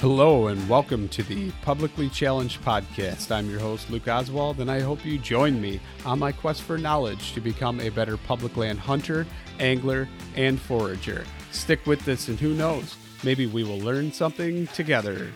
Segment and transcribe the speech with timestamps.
[0.00, 3.30] Hello and welcome to the Publicly Challenged Podcast.
[3.30, 6.78] I'm your host, Luke Oswald, and I hope you join me on my quest for
[6.78, 9.26] knowledge to become a better public land hunter,
[9.58, 11.26] angler, and forager.
[11.50, 15.30] Stick with this, and who knows, maybe we will learn something together.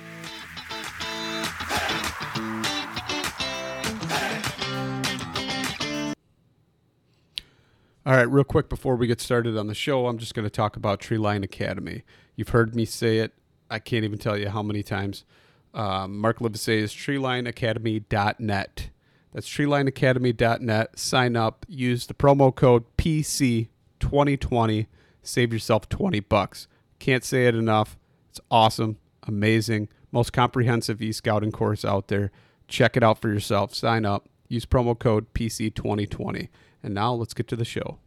[8.07, 10.51] All right, real quick before we get started on the show, I'm just going to
[10.51, 12.03] talk about Treeline Academy.
[12.35, 13.35] You've heard me say it
[13.71, 15.25] I can't even tell you how many times.
[15.73, 18.91] Um, Mark Livesay is treelineacademy.net.
[19.33, 20.99] That's treelineacademy.net.
[20.99, 21.67] Sign up.
[21.69, 24.87] Use the promo code PC2020.
[25.23, 26.69] Save yourself 20 bucks.
[26.99, 27.99] Can't say it enough.
[28.31, 32.31] It's awesome, amazing, most comprehensive e-scouting course out there.
[32.69, 33.75] Check it out for yourself.
[33.75, 34.29] Sign up.
[34.49, 36.49] Use promo code PC2020.
[36.83, 37.99] And now let's get to the show.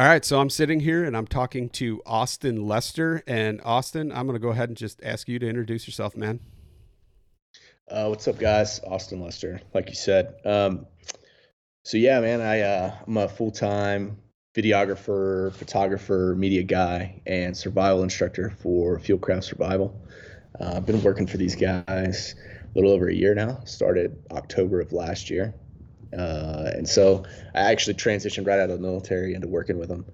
[0.00, 3.24] All right, so I'm sitting here and I'm talking to Austin Lester.
[3.26, 6.38] And Austin, I'm going to go ahead and just ask you to introduce yourself, man.
[7.90, 8.78] Uh, what's up, guys?
[8.86, 10.36] Austin Lester, like you said.
[10.44, 10.86] Um,
[11.82, 14.18] so yeah, man, I uh, I'm a full time
[14.54, 20.00] videographer, photographer, media guy, and survival instructor for Fieldcraft Survival.
[20.60, 23.62] Uh, I've been working for these guys a little over a year now.
[23.64, 25.54] Started October of last year,
[26.16, 27.24] uh, and so
[27.54, 30.04] I actually transitioned right out of the military into working with them.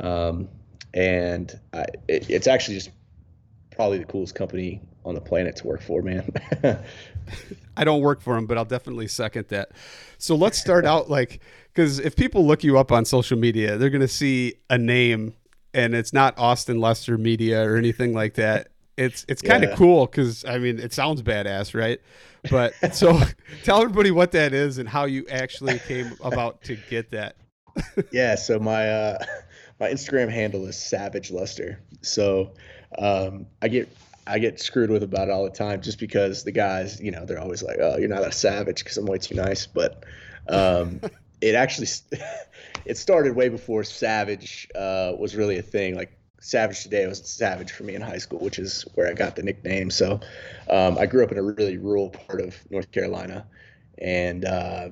[0.00, 0.48] Um,
[0.94, 2.90] and I, it, it's actually just
[3.74, 6.30] probably the coolest company on the planet to work for, man.
[7.76, 9.70] I don't work for them, but I'll definitely second that.
[10.18, 11.40] So let's start out like,
[11.72, 15.34] because if people look you up on social media, they're going to see a name
[15.74, 18.68] and it's not Austin Lester Media or anything like that.
[18.98, 19.76] It's it's kind of yeah.
[19.76, 22.00] cool because I mean it sounds badass, right?
[22.50, 23.20] But so
[23.62, 27.36] tell everybody what that is and how you actually came about to get that.
[28.10, 29.24] yeah, so my uh,
[29.78, 31.80] my Instagram handle is Savage Luster.
[32.02, 32.54] So
[32.98, 33.88] um, I get
[34.26, 37.24] I get screwed with about it all the time just because the guys, you know,
[37.24, 40.04] they're always like, "Oh, you're not a savage because I'm way too nice." But
[40.48, 41.00] um,
[41.40, 41.86] it actually
[42.84, 45.94] it started way before savage uh, was really a thing.
[45.94, 49.36] Like Savage today was Savage for me in high school, which is where I got
[49.36, 49.90] the nickname.
[49.90, 50.20] So
[50.70, 53.46] um, I grew up in a really rural part of North Carolina
[53.98, 54.90] and uh,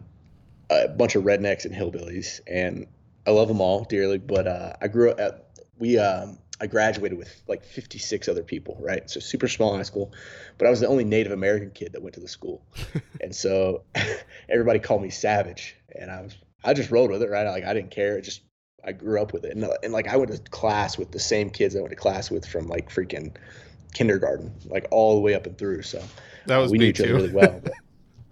[0.71, 2.41] a bunch of rednecks and hillbillies.
[2.47, 2.87] And
[3.27, 5.47] I love them all dearly, but uh, I grew up at,
[5.79, 9.09] we, um, I graduated with like 56 other people, right?
[9.09, 10.13] So super small high school,
[10.59, 12.63] but I was the only Native American kid that went to the school.
[13.21, 13.83] and so
[14.49, 17.49] everybody called me Savage and I was, I just rolled with it, right?
[17.49, 18.19] Like I didn't care.
[18.19, 18.41] It just
[18.87, 21.19] I grew up with it, and, uh, and like I went to class with the
[21.19, 23.35] same kids I went to class with from like freaking
[23.95, 25.83] kindergarten, like all the way up and through.
[25.83, 26.03] So
[26.47, 27.61] that was uh, we knew each other really well.
[27.63, 27.73] But,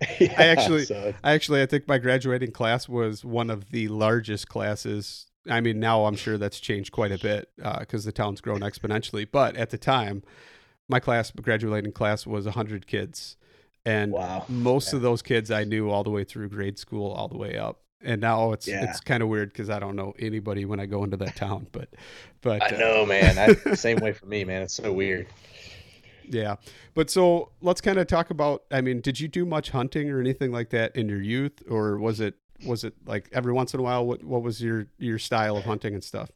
[0.20, 1.14] yeah, I actually, so.
[1.22, 5.26] I actually, I think my graduating class was one of the largest classes.
[5.48, 8.60] I mean, now I'm sure that's changed quite a bit because uh, the town's grown
[8.60, 9.26] exponentially.
[9.30, 10.22] But at the time,
[10.88, 13.36] my class, graduating class, was 100 kids,
[13.84, 14.44] and wow.
[14.48, 14.96] most yeah.
[14.96, 17.83] of those kids I knew all the way through grade school, all the way up
[18.04, 18.88] and now it's yeah.
[18.88, 21.66] it's kind of weird because I don't know anybody when I go into that town.
[21.72, 21.88] But
[22.40, 23.38] but I uh, know, man.
[23.38, 24.62] I, same way for me, man.
[24.62, 25.26] It's so weird.
[26.28, 26.56] Yeah.
[26.94, 30.20] But so let's kind of talk about I mean, did you do much hunting or
[30.20, 32.34] anything like that in your youth or was it
[32.66, 35.64] was it like every once in a while what what was your your style of
[35.64, 36.30] hunting and stuff?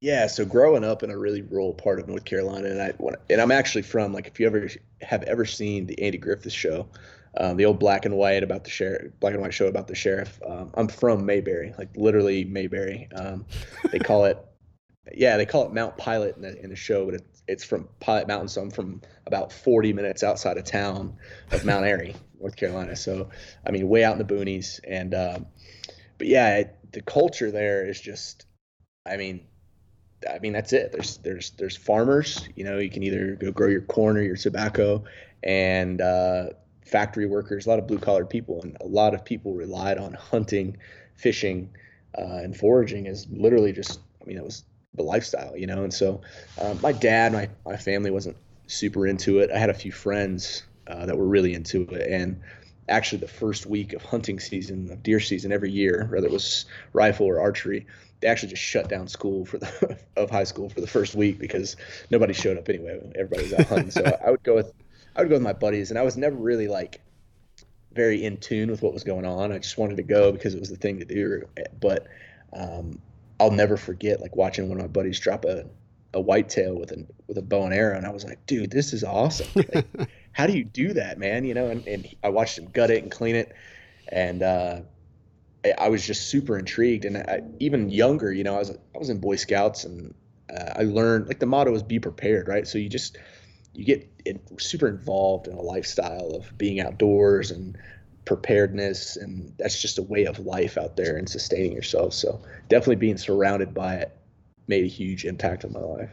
[0.00, 2.94] Yeah, so growing up in a really rural part of North Carolina, and I
[3.28, 4.70] and I'm actually from like if you ever
[5.02, 6.88] have ever seen the Andy Griffith show,
[7.36, 9.94] um, the old black and white about the sheriff, black and white show about the
[9.94, 10.40] sheriff.
[10.46, 13.08] Um, I'm from Mayberry, like literally Mayberry.
[13.14, 13.46] Um,
[13.90, 14.38] they call it,
[15.14, 17.88] yeah, they call it Mount Pilot in the, in the show, but it's it's from
[17.98, 21.16] Pilot Mountain, so I'm from about 40 minutes outside of town
[21.50, 22.94] of Mount Airy, North Carolina.
[22.96, 23.30] So
[23.66, 25.46] I mean, way out in the boonies, and um,
[26.18, 28.46] but yeah, it, the culture there is just,
[29.06, 29.46] I mean
[30.28, 30.92] I mean, that's it.
[30.92, 32.46] There's there's there's farmers.
[32.54, 35.04] You know, you can either go grow your corn or your tobacco,
[35.42, 36.50] and uh,
[36.84, 37.66] factory workers.
[37.66, 40.76] A lot of blue collar people, and a lot of people relied on hunting,
[41.16, 41.70] fishing,
[42.16, 44.00] uh, and foraging as literally just.
[44.22, 45.82] I mean, it was the lifestyle, you know.
[45.82, 46.20] And so,
[46.60, 48.36] um, my dad, my my family wasn't
[48.66, 49.50] super into it.
[49.50, 52.40] I had a few friends uh, that were really into it, and
[52.88, 56.66] actually, the first week of hunting season, of deer season every year, whether it was
[56.92, 57.86] rifle or archery
[58.20, 61.38] they actually just shut down school for the of high school for the first week
[61.38, 61.76] because
[62.10, 63.00] nobody showed up anyway.
[63.18, 63.90] Everybody was out hunting.
[63.90, 64.72] so I would go with
[65.16, 67.00] I would go with my buddies, and I was never really like
[67.92, 69.52] very in tune with what was going on.
[69.52, 71.42] I just wanted to go because it was the thing to do.
[71.80, 72.06] But
[72.52, 73.00] um,
[73.38, 75.66] I'll never forget like watching one of my buddies drop a
[76.12, 78.92] a whitetail with a with a bow and arrow, and I was like, dude, this
[78.92, 79.46] is awesome.
[79.54, 79.86] Like,
[80.32, 81.44] how do you do that, man?
[81.44, 83.52] You know, and, and I watched him gut it and clean it,
[84.08, 84.80] and uh,
[85.78, 89.10] I was just super intrigued, and I, even younger, you know, I was I was
[89.10, 90.14] in Boy Scouts, and
[90.52, 92.66] uh, I learned like the motto is "Be prepared," right?
[92.66, 93.16] So you just
[93.74, 94.08] you get
[94.58, 97.78] super involved in a lifestyle of being outdoors and
[98.24, 102.14] preparedness, and that's just a way of life out there and sustaining yourself.
[102.14, 104.16] So definitely being surrounded by it
[104.66, 106.10] made a huge impact on my life.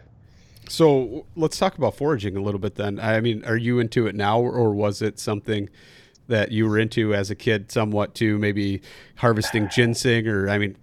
[0.70, 3.00] So let's talk about foraging a little bit then.
[3.00, 5.70] I mean, are you into it now, or was it something?
[6.28, 8.82] that you were into as a kid, somewhat to maybe
[9.16, 10.76] harvesting ginseng, or I mean,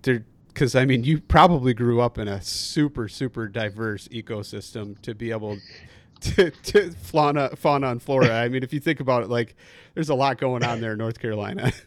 [0.49, 5.31] because I mean, you probably grew up in a super super diverse ecosystem to be
[5.31, 5.59] able
[6.21, 8.31] to, to fauna, fauna and flora.
[8.31, 9.57] I mean, if you think about it, like
[9.95, 11.73] there's a lot going on there in North Carolina.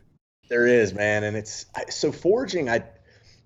[0.50, 2.70] There is, man, and it's so foraging.
[2.70, 2.82] I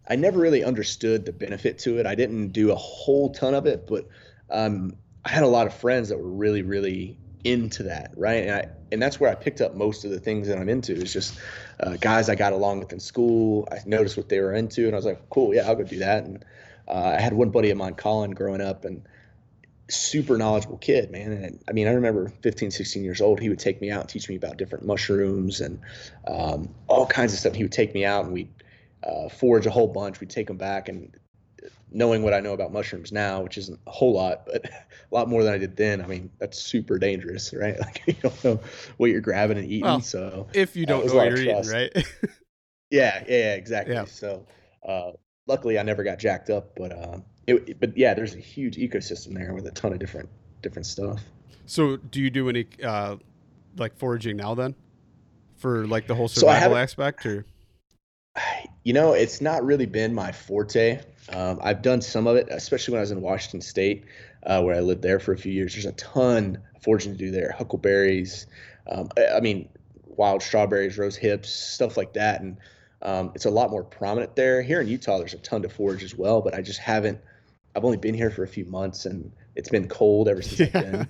[0.08, 2.06] I never really understood the benefit to it.
[2.06, 4.08] I didn't do a whole ton of it, but
[4.52, 4.94] um,
[5.26, 8.44] I had a lot of friends that were really really into that, right?
[8.48, 10.94] And I and that's where I picked up most of the things that I'm into.
[10.94, 11.40] It's just
[11.80, 13.68] uh, guys I got along with in school.
[13.72, 16.00] I noticed what they were into, and I was like, cool, yeah, I'll go do
[16.00, 16.26] that.
[16.26, 16.46] And
[16.88, 19.08] uh, I had one buddy of mine, Colin, growing up, and
[19.92, 21.32] super knowledgeable kid, man.
[21.32, 23.40] And I mean, I remember 15, 16 years old.
[23.40, 25.80] He would take me out and teach me about different mushrooms and
[26.28, 27.54] um, all kinds of stuff.
[27.54, 28.52] He would take me out and we'd
[29.04, 30.20] uh, forage a whole bunch.
[30.20, 31.16] We'd take them back and
[31.92, 35.28] knowing what I know about mushrooms now, which isn't a whole lot, but a lot
[35.28, 36.02] more than I did then.
[36.02, 37.78] I mean, that's super dangerous, right?
[37.82, 38.60] Like you don't know
[38.98, 39.82] what you're grabbing and eating.
[39.82, 41.92] Well, so if you don't uh, know what you're eating, right?
[42.90, 43.96] yeah, yeah, exactly.
[43.96, 44.06] Yeah.
[44.06, 44.46] So
[44.88, 45.12] uh,
[45.48, 47.24] luckily, I never got jacked up, but um,
[47.58, 50.30] it, but yeah, there's a huge ecosystem there with a ton of different
[50.62, 51.22] different stuff.
[51.66, 53.18] So, do you do any uh,
[53.78, 54.76] like foraging now then,
[55.58, 57.46] for like the whole survival so aspect, or?
[58.84, 61.00] You know, it's not really been my forte.
[61.32, 64.06] Um, I've done some of it, especially when I was in Washington State,
[64.44, 65.74] uh, where I lived there for a few years.
[65.74, 67.54] There's a ton of foraging to do there.
[67.56, 68.48] Huckleberries,
[68.90, 69.70] um, I, I, mean,
[70.08, 72.42] wild strawberries, rose hips, stuff like that.
[72.42, 72.58] And
[73.02, 74.62] um, it's a lot more prominent there.
[74.62, 77.20] Here in Utah, there's a ton to forage as well, but I just haven't.
[77.76, 80.80] I've only been here for a few months, and it's been cold ever since yeah.
[80.80, 81.08] I've been.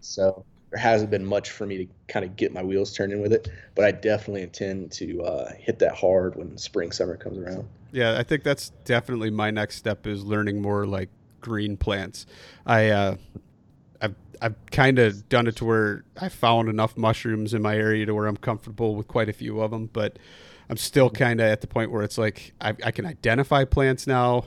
[0.00, 3.32] So there hasn't been much for me to kind of get my wheels turning with
[3.32, 7.68] it, but I definitely intend to uh, hit that hard when spring summer comes around.
[7.92, 12.26] Yeah, I think that's definitely my next step is learning more like green plants.
[12.66, 13.16] I uh,
[14.00, 18.06] I've I've kind of done it to where I found enough mushrooms in my area
[18.06, 20.18] to where I'm comfortable with quite a few of them, but
[20.68, 24.06] I'm still kind of at the point where it's like I, I can identify plants
[24.06, 24.44] now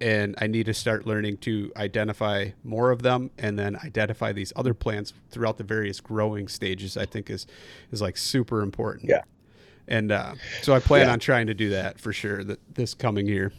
[0.00, 4.52] and I need to start learning to identify more of them and then identify these
[4.56, 7.46] other plants throughout the various growing stages I think is
[7.90, 9.08] is like super important.
[9.08, 9.22] Yeah.
[9.88, 11.12] And uh, so I plan yeah.
[11.12, 13.52] on trying to do that for sure that this coming year.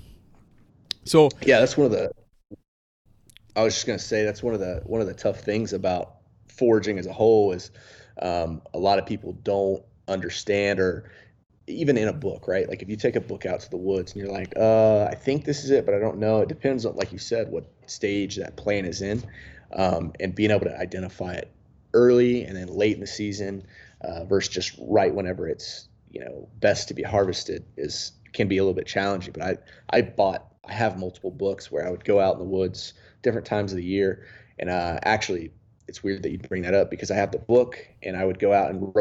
[1.06, 2.12] So yeah, that's one of the
[3.56, 6.16] I was just gonna say that's one of the one of the tough things about
[6.48, 7.72] foraging as a whole is
[8.22, 11.12] um, a lot of people don't understand or
[11.70, 12.68] even in a book, right?
[12.68, 15.16] Like if you take a book out to the woods and you're like, uh, I
[15.16, 16.42] think this is it, but I don't know.
[16.42, 19.24] It depends on, like you said, what stage that plant is in,
[19.74, 21.52] um, and being able to identify it
[21.94, 23.66] early and then late in the season
[24.02, 28.58] uh, versus just right whenever it's you know best to be harvested is can be
[28.58, 29.34] a little bit challenging.
[29.34, 29.58] But I
[29.98, 33.46] I bought I have multiple books where I would go out in the woods different
[33.46, 34.26] times of the year
[34.60, 35.52] and uh, actually
[35.88, 38.40] it's weird that you bring that up because I have the book and I would
[38.40, 38.94] go out and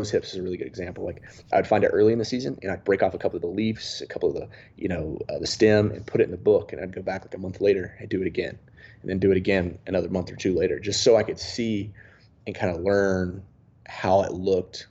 [0.00, 1.04] rose hips is a really good example.
[1.04, 3.42] Like I'd find it early in the season and I'd break off a couple of
[3.42, 6.30] the leaves, a couple of the, you know, uh, the stem and put it in
[6.30, 6.72] the book.
[6.72, 8.58] And I'd go back like a month later and do it again
[9.02, 11.92] and then do it again another month or two later, just so I could see
[12.46, 13.42] and kind of learn
[13.86, 14.86] how it looked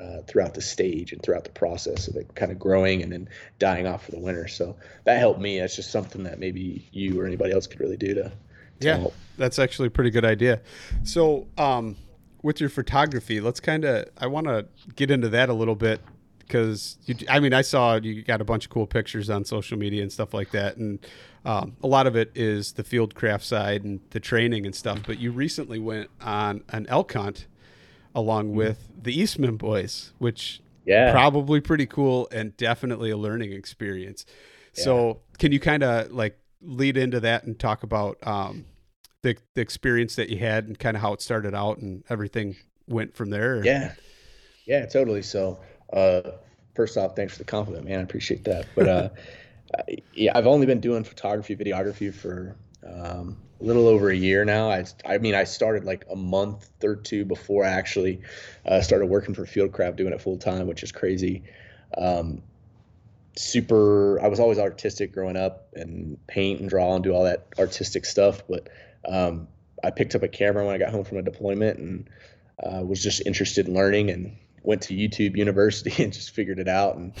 [0.00, 3.28] uh, throughout the stage and throughout the process of it kind of growing and then
[3.58, 4.48] dying off for the winter.
[4.48, 5.58] So that helped me.
[5.58, 8.22] That's just something that maybe you or anybody else could really do to.
[8.24, 8.32] to
[8.80, 9.14] yeah, help.
[9.36, 10.60] that's actually a pretty good idea.
[11.02, 11.96] So, um,
[12.42, 14.66] with your photography, let's kind of, I want to
[14.96, 16.00] get into that a little bit
[16.38, 19.76] because you, I mean, I saw you got a bunch of cool pictures on social
[19.78, 20.76] media and stuff like that.
[20.76, 20.98] And
[21.44, 25.00] um, a lot of it is the field craft side and the training and stuff.
[25.06, 27.46] But you recently went on an elk hunt
[28.14, 31.12] along with the Eastman boys, which Yeah.
[31.12, 34.24] probably pretty cool and definitely a learning experience.
[34.72, 38.64] So, can you kind of like lead into that and talk about um,
[39.22, 42.56] the the experience that you had and kind of how it started out and everything
[42.86, 43.62] went from there?
[43.64, 43.94] Yeah.
[44.66, 45.22] Yeah, totally.
[45.22, 45.60] So,
[45.92, 46.22] uh,
[46.74, 48.00] first off, thanks for the compliment, man.
[48.00, 48.66] I appreciate that.
[48.74, 49.08] But uh,
[49.78, 52.56] I- yeah, I've only been doing photography, videography for
[52.86, 54.70] um, a little over a year now.
[54.70, 58.22] I, I mean, I started like a month or two before I actually
[58.66, 61.44] uh, started working for Fieldcraft, doing it full time, which is crazy.
[61.96, 62.42] Um,
[63.36, 67.46] super, I was always artistic growing up and paint and draw and do all that
[67.58, 68.42] artistic stuff.
[68.48, 68.68] But
[69.06, 69.48] um,
[69.82, 72.10] I picked up a camera when I got home from a deployment and
[72.62, 76.68] uh, was just interested in learning and went to YouTube University and just figured it
[76.68, 77.12] out and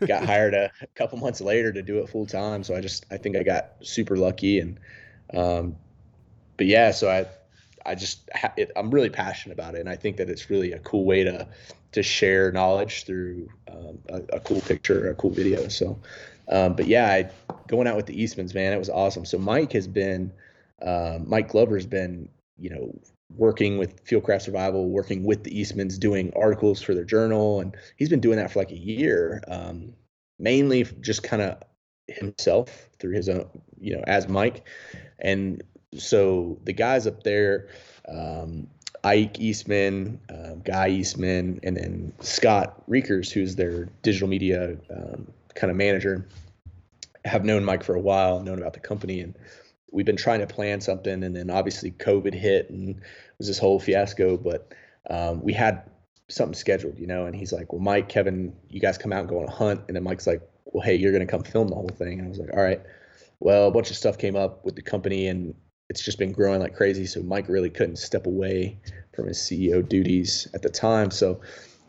[0.06, 2.62] got hired a, a couple months later to do it full time.
[2.62, 4.78] So I just I think I got super lucky and
[5.32, 5.76] um,
[6.56, 7.26] but yeah, so I
[7.86, 10.72] I just ha- it, I'm really passionate about it and I think that it's really
[10.72, 11.48] a cool way to
[11.92, 15.68] to share knowledge through um, a, a cool picture, a cool video.
[15.68, 15.98] So
[16.48, 17.30] um, but yeah, I,
[17.68, 19.24] going out with the Eastmans, man, it was awesome.
[19.24, 20.32] So Mike has been
[20.84, 22.94] um, Mike Glover's been you know
[23.36, 28.08] working with Fieldcraft Survival, working with the Eastmans, doing articles for their journal, and he's
[28.08, 29.92] been doing that for like a year, um,
[30.38, 31.62] mainly just kind of
[32.06, 33.48] himself through his own,
[33.80, 34.66] you know, as Mike.
[35.18, 35.62] And
[35.96, 37.68] so the guys up there,
[38.08, 38.68] um,
[39.02, 45.70] Ike Eastman, um, Guy Eastman, and then Scott Reekers, who's their digital media um, kind
[45.70, 46.26] of manager,
[47.24, 49.34] have known Mike for a while, known about the company, and
[49.94, 51.22] we've been trying to plan something.
[51.22, 52.96] And then obviously COVID hit and it
[53.38, 54.74] was this whole fiasco, but
[55.08, 55.88] um, we had
[56.28, 57.26] something scheduled, you know.
[57.26, 59.82] And he's like, "Well, Mike, Kevin, you guys come out and go on a hunt."
[59.86, 62.28] And then Mike's like, "Well, hey, you're gonna come film the whole thing." And I
[62.28, 62.82] was like, "All right."
[63.40, 65.54] Well, a bunch of stuff came up with the company, and
[65.90, 67.06] it's just been growing like crazy.
[67.06, 68.78] So Mike really couldn't step away
[69.14, 71.10] from his CEO duties at the time.
[71.10, 71.40] So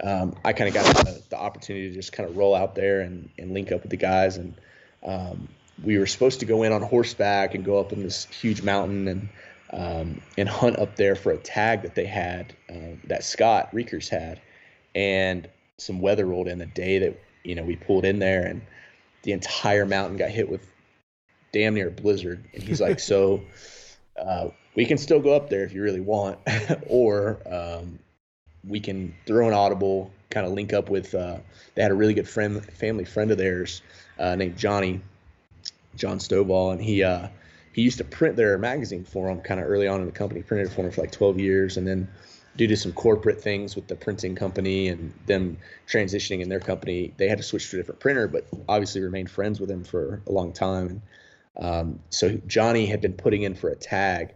[0.04, 3.02] um, I kind of got the, the opportunity to just kind of roll out there
[3.02, 4.36] and, and link up with the guys.
[4.36, 4.54] And
[5.06, 5.48] um,
[5.84, 9.08] we were supposed to go in on horseback and go up in this huge mountain
[9.08, 9.30] and
[9.72, 14.08] um, and hunt up there for a tag that they had uh, that Scott Reekers
[14.08, 14.40] had,
[14.94, 18.62] and some weather rolled in the day that you know we pulled in there, and
[19.24, 20.66] the entire mountain got hit with
[21.52, 22.44] damn near a blizzard.
[22.54, 23.42] And he's like, so
[24.18, 26.40] uh, we can still go up there if you really want,
[26.88, 28.00] or um,
[28.64, 31.14] we can throw an audible, kind of link up with.
[31.14, 31.38] Uh,
[31.74, 33.82] they had a really good friend, family friend of theirs
[34.20, 35.02] uh, named Johnny,
[35.96, 37.28] John Stovall, and he uh,
[37.74, 40.42] he used to print their magazine for them kind of early on in the company.
[40.42, 42.08] Printed for them for like 12 years, and then
[42.56, 47.14] due to some corporate things with the printing company and them transitioning in their company,
[47.18, 50.22] they had to switch to a different printer, but obviously remained friends with him for
[50.28, 50.88] a long time.
[50.88, 51.02] And
[51.66, 54.34] um, so Johnny had been putting in for a tag,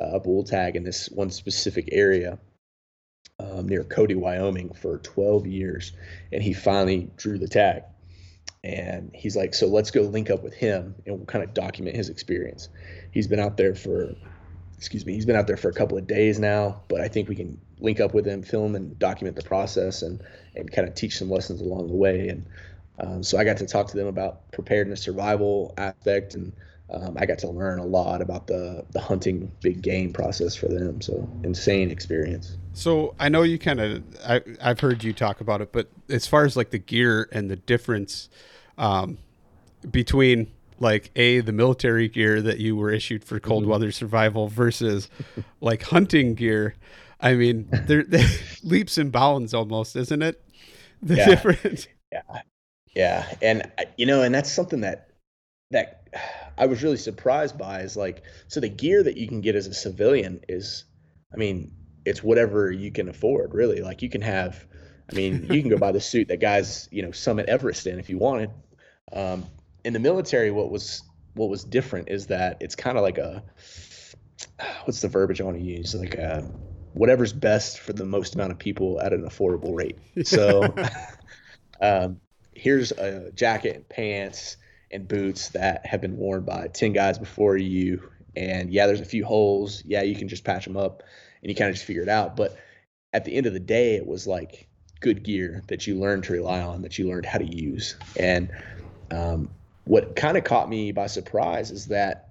[0.00, 2.38] uh, a bull tag in this one specific area
[3.38, 5.92] um, near Cody, Wyoming for 12 years.
[6.32, 7.82] And he finally drew the tag.
[8.62, 11.96] And he's like, so let's go link up with him and we'll kind of document
[11.96, 12.68] his experience.
[13.10, 14.14] He's been out there for,
[14.76, 17.28] excuse me, he's been out there for a couple of days now, but I think
[17.28, 20.22] we can link up with him, film and document the process and,
[20.54, 22.28] and kind of teach some lessons along the way.
[22.28, 22.46] And
[22.98, 26.52] um, so I got to talk to them about preparedness, survival aspect, and
[26.92, 30.66] um, I got to learn a lot about the the hunting big game process for
[30.66, 31.00] them.
[31.00, 32.58] So insane experience.
[32.72, 36.26] So I know you kind of I I've heard you talk about it, but as
[36.26, 38.28] far as like the gear and the difference
[38.78, 39.18] um,
[39.90, 43.66] between like a the military gear that you were issued for cold Mm-hmm.
[43.66, 45.10] weather survival versus
[45.60, 46.74] like hunting gear,
[47.20, 48.04] I mean, there
[48.64, 50.42] leaps and bounds almost, isn't it?
[51.02, 51.18] The Yeah.
[51.18, 51.88] difference.
[52.12, 52.42] Yeah,
[52.94, 55.10] yeah, and you know, and that's something that
[55.70, 56.08] that
[56.58, 59.66] I was really surprised by is like, so the gear that you can get as
[59.68, 60.84] a civilian is,
[61.32, 61.72] I mean,
[62.10, 63.82] it's whatever you can afford, really.
[63.82, 64.66] Like you can have,
[65.10, 68.00] I mean, you can go buy the suit that guys, you know, summit Everest in
[68.00, 68.50] if you wanted.
[69.12, 69.46] Um,
[69.84, 71.02] in the military, what was
[71.34, 73.44] what was different is that it's kind of like a
[74.84, 75.94] what's the verbiage I want to use?
[75.94, 76.42] Like uh,
[76.92, 79.96] whatever's best for the most amount of people at an affordable rate.
[80.26, 80.74] So
[81.80, 82.20] um,
[82.54, 84.56] here's a jacket and pants
[84.90, 88.10] and boots that have been worn by 10 guys before you.
[88.34, 89.84] And yeah, there's a few holes.
[89.86, 91.04] Yeah, you can just patch them up
[91.42, 92.36] and you kind of just figure it out.
[92.36, 92.58] But
[93.12, 94.68] at the end of the day, it was like
[95.00, 97.96] good gear that you learned to rely on, that you learned how to use.
[98.18, 98.50] And
[99.10, 99.50] um,
[99.84, 102.28] what kind of caught me by surprise is that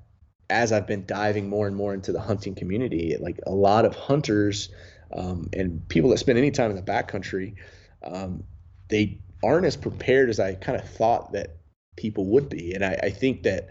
[0.50, 3.96] as I've been diving more and more into the hunting community, like a lot of
[3.96, 4.70] hunters
[5.14, 7.56] um, and people that spend any time in the backcountry,
[8.04, 8.44] um,
[8.90, 11.58] they aren't as prepared as I kind of thought that
[11.98, 12.74] people would be.
[12.74, 13.70] And I, I think that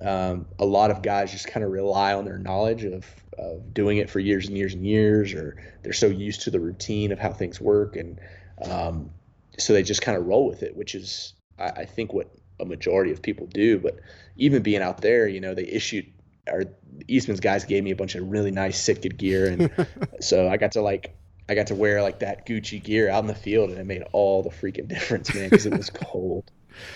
[0.00, 3.06] um, a lot of guys just kind of rely on their knowledge of,
[3.38, 6.60] of doing it for years and years and years, or they're so used to the
[6.60, 7.96] routine of how things work.
[7.96, 8.20] And
[8.64, 9.10] um,
[9.58, 12.30] so they just kind of roll with it, which is, I, I think, what
[12.60, 13.78] a majority of people do.
[13.78, 14.00] But
[14.36, 16.06] even being out there, you know, they issued
[16.50, 16.64] our
[17.06, 19.88] Eastman's guys gave me a bunch of really nice Sitka gear, and
[20.20, 21.14] so I got to like
[21.48, 24.02] I got to wear like that Gucci gear out in the field, and it made
[24.12, 26.50] all the freaking difference, man, because it was cold.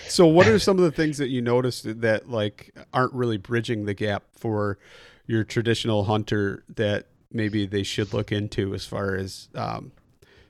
[0.07, 3.85] So, what are some of the things that you noticed that like aren't really bridging
[3.85, 4.77] the gap for
[5.25, 9.91] your traditional hunter that maybe they should look into as far as um,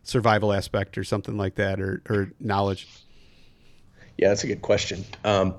[0.04, 2.88] survival aspect or something like that, or, or knowledge?
[4.18, 5.06] Yeah, that's a good question.
[5.24, 5.56] Um,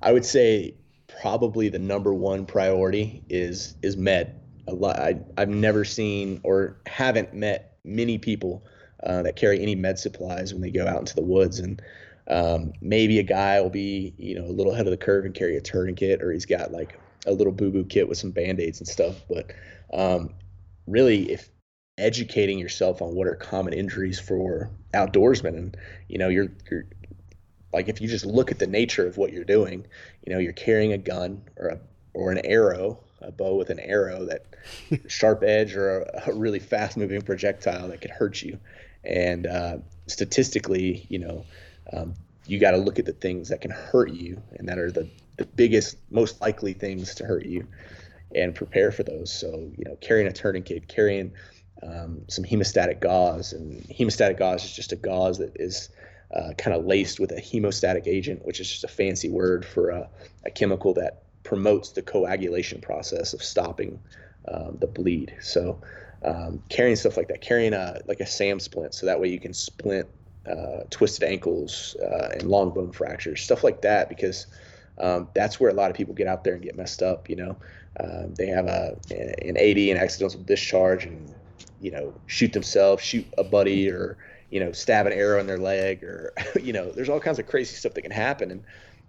[0.00, 0.74] I would say
[1.20, 4.40] probably the number one priority is is med.
[4.68, 8.64] A lot, I, I've never seen or haven't met many people
[9.02, 11.58] uh, that carry any med supplies when they go out into the woods.
[11.58, 11.80] And
[12.28, 15.34] um, maybe a guy will be, you know, a little ahead of the curve and
[15.34, 16.98] carry a tourniquet, or he's got like
[17.28, 19.16] a little boo boo kit with some band aids and stuff.
[19.28, 19.52] But
[19.92, 20.34] um,
[20.86, 21.48] really, if
[21.96, 25.76] educating yourself on what are common injuries for outdoorsmen, and
[26.08, 26.84] you know, you're you're
[27.72, 29.86] like if you just look at the nature of what you're doing,
[30.26, 31.78] you know, you're carrying a gun or a
[32.14, 34.46] or an arrow, a bow with an arrow that
[35.10, 38.58] sharp edge or a, a really fast moving projectile that could hurt you.
[39.04, 41.44] And uh, statistically, you know,
[41.92, 42.14] um,
[42.46, 45.08] you got to look at the things that can hurt you and that are the,
[45.38, 47.66] the biggest, most likely things to hurt you
[48.34, 49.32] and prepare for those.
[49.32, 51.32] So, you know, carrying a tourniquet, carrying
[51.82, 55.88] um, some hemostatic gauze, and hemostatic gauze is just a gauze that is
[56.34, 59.88] uh, kind of laced with a hemostatic agent, which is just a fancy word for
[59.90, 60.08] a,
[60.44, 63.98] a chemical that promotes the coagulation process of stopping
[64.48, 65.34] um, the bleed.
[65.40, 65.80] So
[66.22, 69.40] um, carrying stuff like that, carrying a like a SAM splint, so that way you
[69.40, 70.08] can splint
[70.50, 74.46] uh, twisted ankles uh, and long bone fractures, stuff like that, because
[75.00, 77.28] um, that's where a lot of people get out there and get messed up.
[77.28, 77.56] You know,
[78.00, 81.34] um, they have a an AD, an accidental discharge, and
[81.80, 84.18] you know shoot themselves, shoot a buddy, or
[84.50, 86.32] you know, stab an arrow in their leg or,
[86.62, 88.50] you know, there's all kinds of crazy stuff that can happen.
[88.50, 88.64] And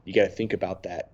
[0.06, 1.12] you got to think about that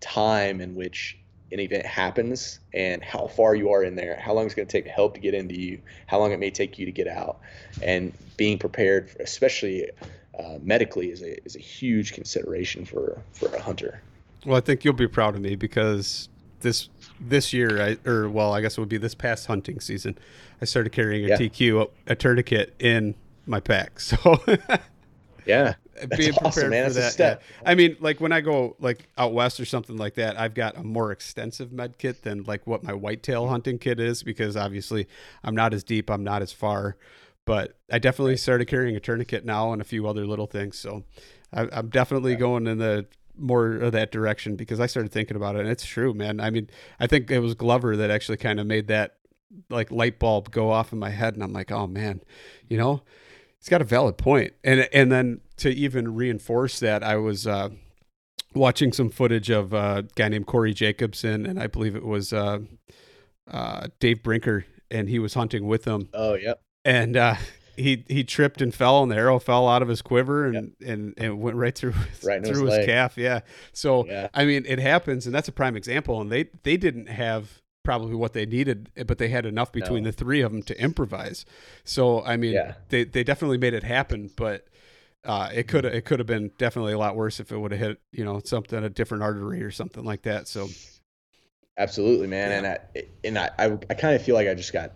[0.00, 1.18] time in which
[1.50, 4.72] an event happens and how far you are in there, how long it's going to
[4.72, 7.40] take help to get into you, how long it may take you to get out.
[7.82, 9.88] And being prepared, for, especially
[10.38, 14.02] uh, medically, is a, is a huge consideration for, for a hunter.
[14.46, 16.28] Well, I think you'll be proud of me because
[16.60, 16.88] this
[17.20, 20.18] this year, I, or well, I guess it would be this past hunting season,
[20.60, 21.36] I started carrying a yeah.
[21.36, 23.14] TQ, a tourniquet in
[23.46, 24.00] my pack.
[24.08, 24.38] So
[25.46, 25.74] yeah,
[26.16, 26.88] being prepared awesome, man.
[26.88, 27.40] for That's that.
[27.40, 27.70] Yeah.
[27.70, 30.76] I mean, like when I go like out west or something like that, I've got
[30.76, 35.08] a more extensive med kit than like what my whitetail hunting kit is because obviously
[35.42, 36.96] I'm not as deep, I'm not as far.
[37.46, 40.78] But I definitely started carrying a tourniquet now and a few other little things.
[40.78, 41.04] So
[41.50, 42.38] I, am definitely yeah.
[42.40, 43.06] going in the
[43.38, 46.40] more of that direction because I started thinking about it and it's true, man.
[46.40, 46.68] I mean,
[47.00, 49.16] I think it was Glover that actually kind of made that
[49.70, 52.20] like light bulb go off in my head and I'm like, oh man,
[52.68, 53.02] you know,
[53.58, 54.52] he's got a valid point.
[54.64, 57.70] And and then to even reinforce that, I was uh,
[58.54, 62.32] watching some footage of uh, a guy named Cory Jacobsen, and I believe it was
[62.32, 62.60] uh,
[63.50, 66.08] uh, Dave Brinker, and he was hunting with them.
[66.14, 66.62] Oh, yep.
[66.84, 67.34] And uh,
[67.78, 70.88] he he tripped and fell, and the arrow fell out of his quiver and yep.
[70.88, 73.16] and, and went right through right through his, his calf.
[73.16, 73.40] Yeah.
[73.72, 74.28] So yeah.
[74.34, 76.20] I mean, it happens, and that's a prime example.
[76.20, 80.10] And they they didn't have probably what they needed, but they had enough between no.
[80.10, 81.46] the three of them to improvise.
[81.84, 82.74] So I mean, yeah.
[82.90, 84.66] they they definitely made it happen, but
[85.24, 87.80] uh, it could it could have been definitely a lot worse if it would have
[87.80, 90.48] hit you know something a different artery or something like that.
[90.48, 90.68] So
[91.76, 92.56] absolutely, man, yeah.
[92.58, 94.92] and I and I I, I kind of feel like I just got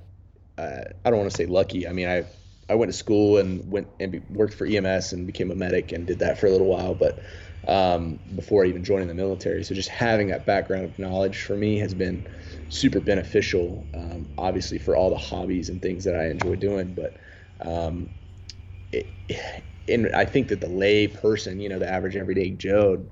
[0.59, 1.89] uh, I don't want to say lucky.
[1.89, 2.25] I mean I.
[2.73, 5.93] I went to school and went and be, worked for EMS and became a medic
[5.93, 7.21] and did that for a little while, but
[7.69, 9.63] um, before even joining the military.
[9.65, 12.27] So just having that background of knowledge for me has been
[12.69, 16.95] super beneficial, um, obviously for all the hobbies and things that I enjoy doing.
[16.95, 17.19] But
[17.61, 18.11] um,
[18.93, 19.15] it,
[19.89, 23.05] and I think that the lay person, you know, the average everyday Joe,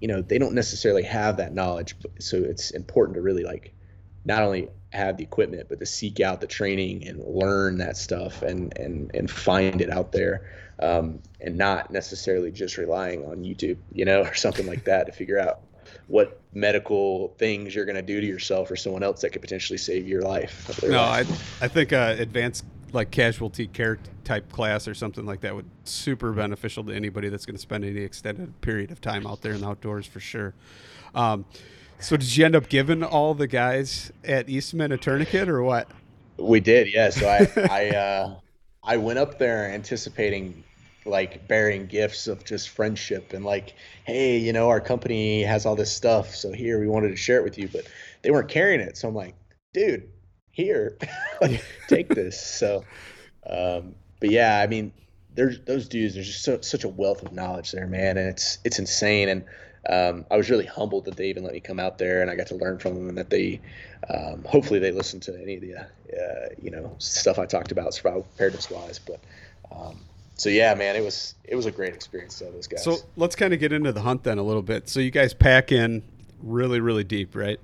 [0.00, 1.96] you know, they don't necessarily have that knowledge.
[2.20, 3.74] So it's important to really like
[4.24, 8.42] not only have the equipment, but to seek out the training and learn that stuff
[8.42, 13.78] and and and find it out there, um, and not necessarily just relying on YouTube,
[13.92, 15.60] you know, or something like that to figure out
[16.06, 19.78] what medical things you're going to do to yourself or someone else that could potentially
[19.78, 20.82] save your life.
[20.82, 21.20] No, I
[21.60, 26.32] I think uh, advanced like casualty care type class or something like that would super
[26.32, 29.60] beneficial to anybody that's going to spend any extended period of time out there in
[29.60, 30.54] the outdoors for sure.
[31.14, 31.44] Um,
[32.00, 35.88] so did you end up giving all the guys at Eastman a tourniquet or what?
[36.36, 37.10] We did, yeah.
[37.10, 38.34] So I I uh,
[38.82, 40.64] I went up there anticipating
[41.04, 45.74] like bearing gifts of just friendship and like, hey, you know, our company has all
[45.74, 47.86] this stuff, so here we wanted to share it with you, but
[48.22, 48.96] they weren't carrying it.
[48.96, 49.34] So I'm like,
[49.72, 50.08] dude,
[50.50, 50.98] here,
[51.40, 52.40] like, take this.
[52.40, 52.84] So,
[53.48, 54.92] um, but yeah, I mean,
[55.34, 56.14] there's those dudes.
[56.14, 59.28] There's just so, such a wealth of knowledge there, man, and it's it's insane.
[59.28, 59.44] And
[59.88, 62.36] um, I was really humbled that they even let me come out there and I
[62.36, 63.60] got to learn from them and that they,
[64.10, 67.94] um, hopefully they listened to any of the, uh, you know, stuff I talked about
[67.94, 68.98] survival preparedness wise.
[68.98, 69.20] But,
[69.72, 69.98] um,
[70.34, 72.84] so yeah, man, it was, it was a great experience to those guys.
[72.84, 74.90] So let's kind of get into the hunt then a little bit.
[74.90, 76.02] So you guys pack in
[76.42, 77.58] really, really deep, right?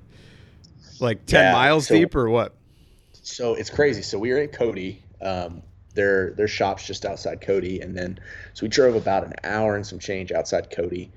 [1.00, 2.54] Like 10 yeah, miles so, deep or what?
[3.12, 4.00] So it's crazy.
[4.00, 5.62] So we were in Cody, um,
[5.94, 8.18] their their shops just outside Cody, and then
[8.52, 11.12] so we drove about an hour and some change outside Cody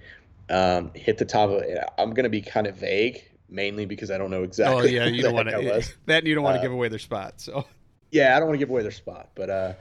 [0.50, 1.84] um, hit the top of it.
[1.98, 4.98] I'm going to be kind of vague, mainly because I don't know exactly.
[4.98, 7.00] Oh yeah, you don't want to that you don't want to uh, give away their
[7.00, 7.36] spot.
[7.38, 7.66] So
[8.12, 9.74] yeah, I don't want to give away their spot, but uh,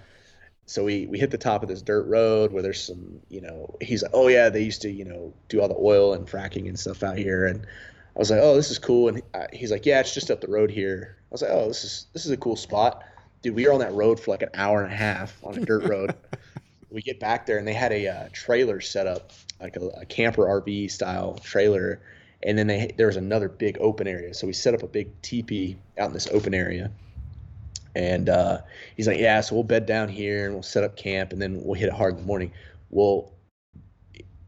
[0.67, 3.77] so we we hit the top of this dirt road where there's some, you know,
[3.81, 6.69] he's like, oh yeah, they used to, you know, do all the oil and fracking
[6.69, 9.87] and stuff out here, and I was like, oh, this is cool, and he's like,
[9.87, 11.17] yeah, it's just up the road here.
[11.21, 13.05] I was like, oh, this is this is a cool spot,
[13.43, 13.55] dude.
[13.55, 15.85] We were on that road for like an hour and a half on a dirt
[15.85, 16.15] road.
[16.91, 20.05] we get back there and they had a uh, trailer set up like a, a,
[20.05, 22.01] camper RV style trailer,
[22.43, 24.35] and then they there was another big open area.
[24.35, 26.91] So we set up a big teepee out in this open area,
[27.95, 28.59] and uh,
[28.97, 31.63] he's like, "Yeah, so we'll bed down here and we'll set up camp, and then
[31.63, 32.53] we'll hit it hard in the morning."
[32.91, 33.33] Well,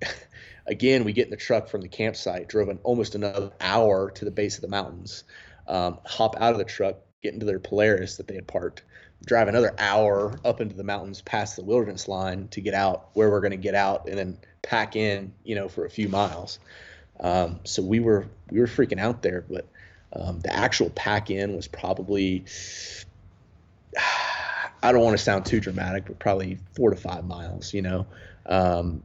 [0.66, 4.24] again, we get in the truck from the campsite, drove an, almost another hour to
[4.24, 5.24] the base of the mountains,
[5.66, 8.82] um, hop out of the truck, get into their Polaris that they had parked,
[9.24, 13.30] drive another hour up into the mountains past the wilderness line to get out where
[13.30, 16.58] we're going to get out and then pack in you know for a few miles.
[17.20, 19.66] Um, so we were we were freaking out there but
[20.12, 22.44] um, the actual pack in was probably
[24.82, 28.06] i don't want to sound too dramatic but probably four to five miles you know?
[28.46, 29.02] Um,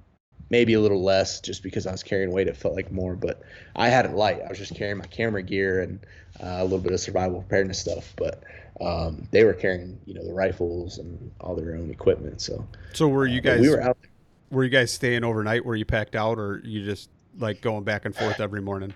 [0.49, 3.41] maybe a little less just because i was carrying weight it felt like more but
[3.75, 5.99] i had it light i was just carrying my camera gear and
[6.41, 8.43] uh, a little bit of survival preparedness stuff but
[8.81, 12.41] um, they were carrying you know the rifles and all their own equipment.
[12.41, 13.61] So so were you uh, guys?
[13.61, 13.97] we were out.
[14.01, 14.09] There.
[14.51, 15.65] Were you guys staying overnight?
[15.65, 18.93] Were you packed out, or you just like going back and forth every morning?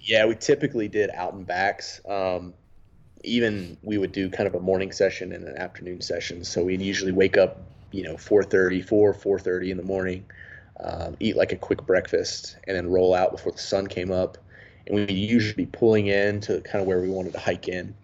[0.00, 2.00] Yeah, we typically did out and backs.
[2.08, 2.54] Um,
[3.24, 6.44] even we would do kind of a morning session and an afternoon session.
[6.44, 7.58] So we'd usually wake up,
[7.90, 10.24] you know, 4:30, 4 4:30 in the morning,
[10.80, 14.38] um, eat like a quick breakfast, and then roll out before the sun came up.
[14.86, 17.94] And we'd usually be pulling in to kind of where we wanted to hike in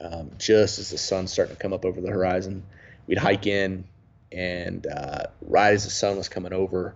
[0.00, 2.62] um, just as the sun's starting to come up over the horizon.
[3.06, 3.84] We'd hike in,
[4.32, 6.94] and uh, right as the sun was coming over,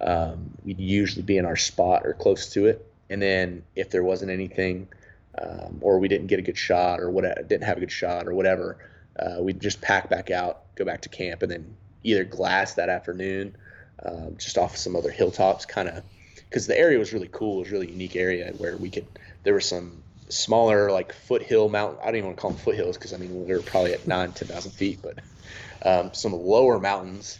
[0.00, 2.86] um, we'd usually be in our spot or close to it.
[3.10, 4.88] And then if there wasn't anything,
[5.40, 8.26] um, or we didn't get a good shot, or what didn't have a good shot,
[8.26, 8.78] or whatever,
[9.18, 12.88] uh, we'd just pack back out, go back to camp, and then either glass that
[12.88, 13.56] afternoon,
[14.04, 16.02] um, just off some other hilltops, kind of,
[16.34, 17.56] because the area was really cool.
[17.56, 19.06] It was really unique area where we could.
[19.42, 21.98] There were some smaller like foothill mountain.
[22.02, 24.06] I don't even want to call them foothills because I mean we were probably at
[24.06, 25.18] nine, ten thousand feet, but
[25.84, 27.38] um, some lower mountains,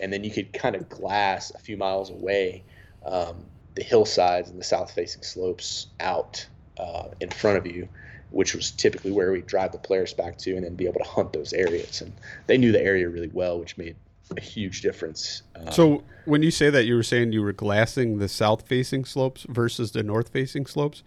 [0.00, 2.62] and then you could kind of glass a few miles away
[3.04, 3.44] um,
[3.74, 6.46] the hillsides and the south-facing slopes out
[6.78, 7.88] uh, in front of you,
[8.30, 11.08] which was typically where we drive the players back to, and then be able to
[11.08, 12.00] hunt those areas.
[12.00, 12.12] And
[12.46, 13.96] they knew the area really well, which made
[14.36, 15.42] a huge difference.
[15.56, 19.46] Um, so when you say that, you were saying you were glassing the south-facing slopes
[19.48, 21.02] versus the north-facing slopes.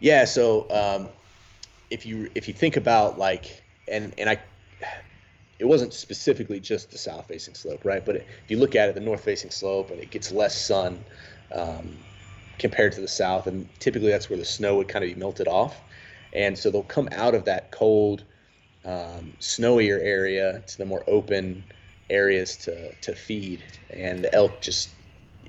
[0.00, 0.24] Yeah.
[0.24, 1.08] So um,
[1.90, 4.38] if you if you think about like and and I
[5.58, 8.04] it wasn't specifically just the south facing slope, right?
[8.04, 11.04] But if you look at it, the north facing slope, and it gets less sun
[11.54, 11.96] um,
[12.58, 15.46] compared to the south, and typically that's where the snow would kind of be melted
[15.46, 15.80] off,
[16.32, 18.24] and so they'll come out of that cold,
[18.84, 21.64] um, snowier area to the more open
[22.10, 24.90] areas to to feed, and the elk just,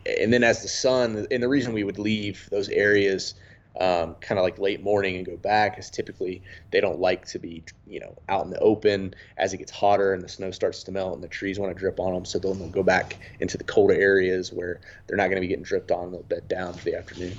[0.06, 3.36] and then as the sun, and the reason we would leave those areas
[3.80, 7.40] um, kind of like late morning and go back is typically they don't like to
[7.40, 9.14] be you know out in the open.
[9.38, 11.80] As it gets hotter and the snow starts to melt and the trees want to
[11.80, 15.26] drip on them so they'll, they'll go back into the colder areas where they're not
[15.26, 17.38] going to be getting dripped on they'll bed down for the afternoon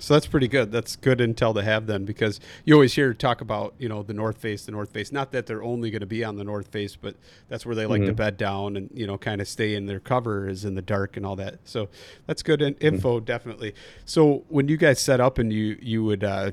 [0.00, 0.70] So that's pretty good.
[0.70, 4.14] That's good intel to have then, because you always hear talk about you know the
[4.14, 5.10] North Face, the North Face.
[5.10, 7.16] Not that they're only going to be on the North Face, but
[7.48, 8.08] that's where they like mm-hmm.
[8.08, 10.82] to bed down and you know kind of stay in their cover is in the
[10.82, 11.58] dark and all that.
[11.64, 11.88] So
[12.26, 12.86] that's good in- mm-hmm.
[12.86, 13.24] info, mm-hmm.
[13.24, 13.74] definitely.
[14.04, 16.52] So when you guys set up and you you would uh,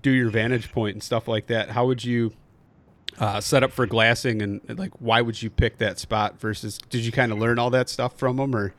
[0.00, 2.32] do your vantage point and stuff like that, how would you?
[3.18, 7.04] Uh, set up for glassing and like why would you pick that spot versus did
[7.04, 8.72] you kind of learn all that stuff from them or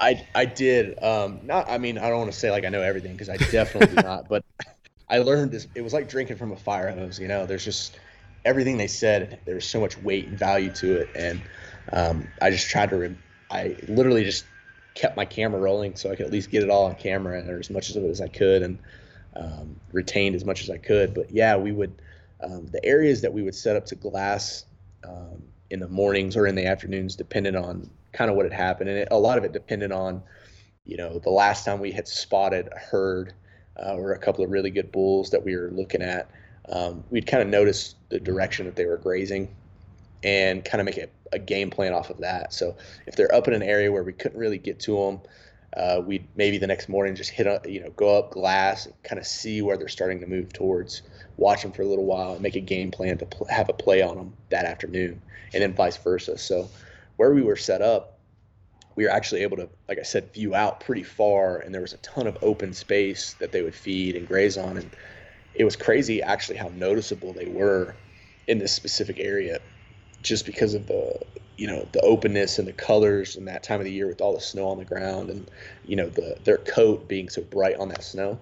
[0.00, 1.02] I I did.
[1.02, 1.68] Um, not.
[1.68, 4.02] I mean, I don't want to say like I know everything because I definitely do
[4.06, 4.28] not.
[4.28, 4.44] But
[5.08, 5.66] I learned this.
[5.74, 7.18] It was like drinking from a fire hose.
[7.18, 7.98] You know, there's just
[8.44, 9.40] everything they said.
[9.44, 11.42] There's so much weight and value to it, and
[11.92, 12.96] um, I just tried to.
[12.96, 13.16] Re-
[13.50, 14.46] I literally just
[14.94, 17.58] kept my camera rolling so I could at least get it all on camera or
[17.58, 18.78] as much of it as I could, and
[19.36, 21.14] um, retained as much as I could.
[21.14, 22.00] But yeah, we would.
[22.42, 24.66] Um, the areas that we would set up to glass
[25.02, 28.88] um, in the mornings or in the afternoons, depended on kind of what had happened,
[28.88, 30.22] and it, a lot of it depended on,
[30.84, 33.34] you know, the last time we had spotted a herd
[33.84, 36.30] uh, or a couple of really good bulls that we were looking at.
[36.68, 39.54] Um, we'd kind of notice the direction that they were grazing,
[40.22, 42.54] and kind of make a, a, game plan off of that.
[42.54, 45.20] So if they're up in an area where we couldn't really get to them,
[45.76, 48.94] uh, we'd maybe the next morning just hit up, you know, go up glass, and
[49.02, 51.02] kind of see where they're starting to move towards,
[51.36, 53.72] watch them for a little while, and make a game plan to pl- have a
[53.72, 55.20] play on them that afternoon,
[55.52, 56.38] and then vice versa.
[56.38, 56.70] So
[57.16, 58.18] where we were set up,
[58.96, 61.92] we were actually able to, like I said, view out pretty far, and there was
[61.92, 64.90] a ton of open space that they would feed and graze on, and
[65.54, 67.96] it was crazy actually how noticeable they were
[68.46, 69.58] in this specific area,
[70.22, 71.18] just because of the
[71.56, 74.34] you know the openness and the colors and that time of the year with all
[74.34, 75.48] the snow on the ground and
[75.84, 78.38] you know the their coat being so bright on that snow.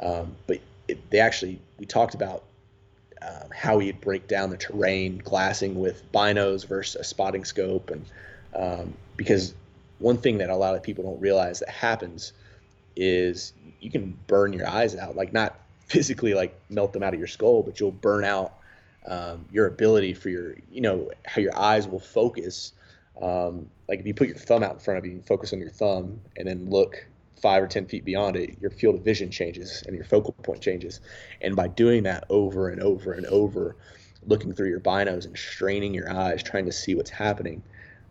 [0.00, 2.44] Um, but it, they actually we talked about
[3.26, 8.04] um, how he'd break down the terrain, glassing with binos versus a spotting scope, and
[8.54, 9.54] um, because
[9.98, 12.32] one thing that a lot of people don't realize that happens
[12.96, 17.18] is you can burn your eyes out, like not physically like melt them out of
[17.18, 18.54] your skull, but you'll burn out
[19.06, 22.72] um, your ability for your, you know, how your eyes will focus.
[23.20, 25.60] Um, like if you put your thumb out in front of you and focus on
[25.60, 27.06] your thumb and then look
[27.42, 30.62] five or 10 feet beyond it, your field of vision changes and your focal point
[30.62, 31.00] changes.
[31.40, 33.76] And by doing that over and over and over,
[34.24, 37.62] looking through your binos and straining your eyes, trying to see what's happening,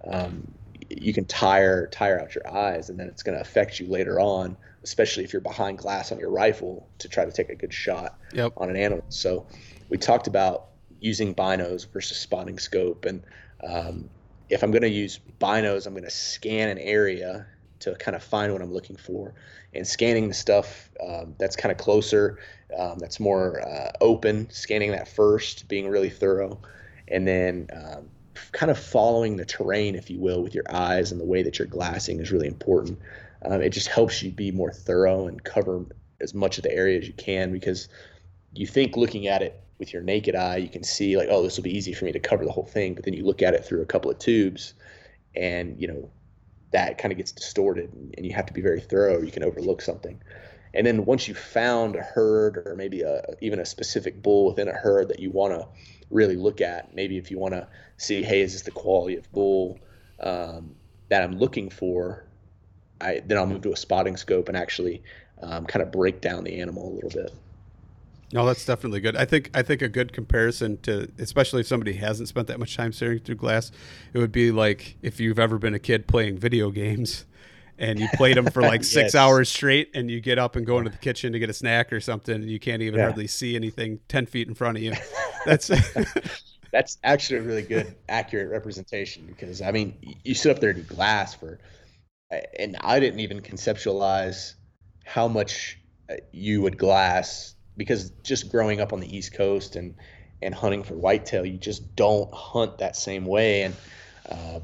[0.05, 0.45] um,
[0.89, 4.19] you can tire tire out your eyes, and then it's going to affect you later
[4.19, 7.73] on, especially if you're behind glass on your rifle to try to take a good
[7.73, 8.51] shot yep.
[8.57, 9.05] on an animal.
[9.07, 9.47] So
[9.87, 10.67] we talked about
[10.99, 13.23] using binos versus spotting scope, and
[13.63, 14.09] um,
[14.49, 17.47] if I'm going to use binos, I'm going to scan an area
[17.81, 19.33] to kind of find what I'm looking for.
[19.73, 22.39] And scanning the stuff um, that's kind of closer,
[22.77, 26.59] um, that's more uh, open, scanning that first, being really thorough,
[27.07, 28.09] and then um,
[28.51, 31.59] kind of following the terrain, if you will, with your eyes and the way that
[31.59, 32.99] you're glassing is really important.
[33.43, 35.85] Um, it just helps you be more thorough and cover
[36.19, 37.87] as much of the area as you can because
[38.53, 41.57] you think looking at it with your naked eye, you can see like, oh, this
[41.57, 42.93] will be easy for me to cover the whole thing.
[42.93, 44.75] But then you look at it through a couple of tubes,
[45.35, 46.09] and you know
[46.71, 49.43] that kind of gets distorted and you have to be very thorough or you can
[49.43, 50.21] overlook something.
[50.73, 54.69] And then once you've found a herd or maybe a, even a specific bull within
[54.69, 55.67] a herd that you want to
[56.11, 59.31] really look at maybe if you want to see hey is this the quality of
[59.31, 59.79] bull
[60.19, 60.75] um,
[61.09, 62.25] that i'm looking for
[62.99, 65.03] I, then i'll move to a spotting scope and actually
[65.41, 67.33] um, kind of break down the animal a little bit
[68.33, 69.15] no, that's definitely good.
[69.15, 72.75] I think I think a good comparison to, especially if somebody hasn't spent that much
[72.75, 73.71] time staring through glass,
[74.13, 77.25] it would be like if you've ever been a kid playing video games,
[77.77, 79.15] and you played them for like six yes.
[79.15, 81.91] hours straight, and you get up and go into the kitchen to get a snack
[81.91, 83.05] or something, and you can't even yeah.
[83.05, 84.93] hardly see anything ten feet in front of you.
[85.45, 85.71] That's
[86.71, 90.81] that's actually a really good, accurate representation because I mean, you sit up there to
[90.81, 91.59] glass for,
[92.59, 94.53] and I didn't even conceptualize
[95.03, 99.95] how much uh, you would glass because just growing up on the East Coast and
[100.39, 103.63] and hunting for whitetail, you just don't hunt that same way.
[103.63, 103.75] And
[104.29, 104.61] um,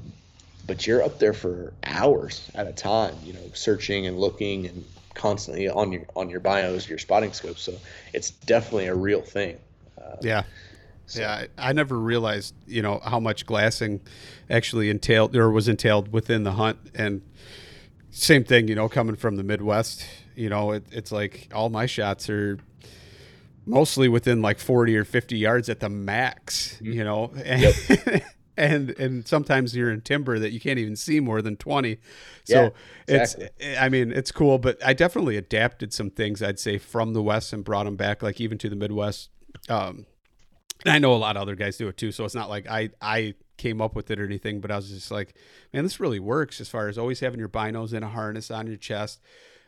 [0.67, 4.86] but you're up there for hours at a time, you know, searching and looking and
[5.15, 7.63] constantly on your on your binos, your spotting scopes.
[7.63, 7.73] So
[8.13, 9.58] it's definitely a real thing.
[9.99, 10.43] Uh, yeah.
[11.08, 11.21] So.
[11.21, 14.01] Yeah, I, I never realized, you know, how much glassing
[14.47, 16.77] actually entailed or was entailed within the hunt.
[16.93, 17.23] And
[18.12, 21.88] same thing, you know, coming from the Midwest, you know, it, it's like all my
[21.88, 22.60] shots are
[23.67, 26.93] mostly within like 40 or 50 yards at the max, mm-hmm.
[26.93, 27.32] you know.
[27.45, 28.23] Yep.
[28.58, 31.97] and and sometimes you're in timber that you can't even see more than 20
[32.43, 32.73] so
[33.08, 33.49] yeah, exactly.
[33.60, 37.21] it's i mean it's cool but i definitely adapted some things i'd say from the
[37.21, 39.30] west and brought them back like even to the midwest
[39.69, 40.08] um
[40.84, 42.67] and i know a lot of other guys do it too so it's not like
[42.67, 45.36] i i came up with it or anything but i was just like
[45.71, 48.65] man this really works as far as always having your binos in a harness on
[48.65, 49.19] your chest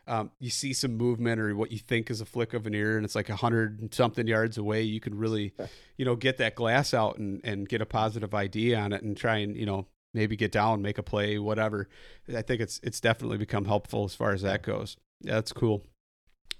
[0.09, 2.97] um, you see some movement or what you think is a flick of an ear
[2.97, 5.53] and it's like a hundred and something yards away, you can really,
[5.97, 9.15] you know, get that glass out and, and get a positive ID on it and
[9.15, 11.87] try and, you know, maybe get down, make a play, whatever.
[12.35, 14.97] I think it's it's definitely become helpful as far as that goes.
[15.21, 15.85] Yeah, that's cool.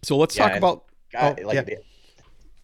[0.04, 0.86] So let's Yeah, talk about.
[1.12, 1.62] God, oh, like yeah.
[1.64, 1.78] the-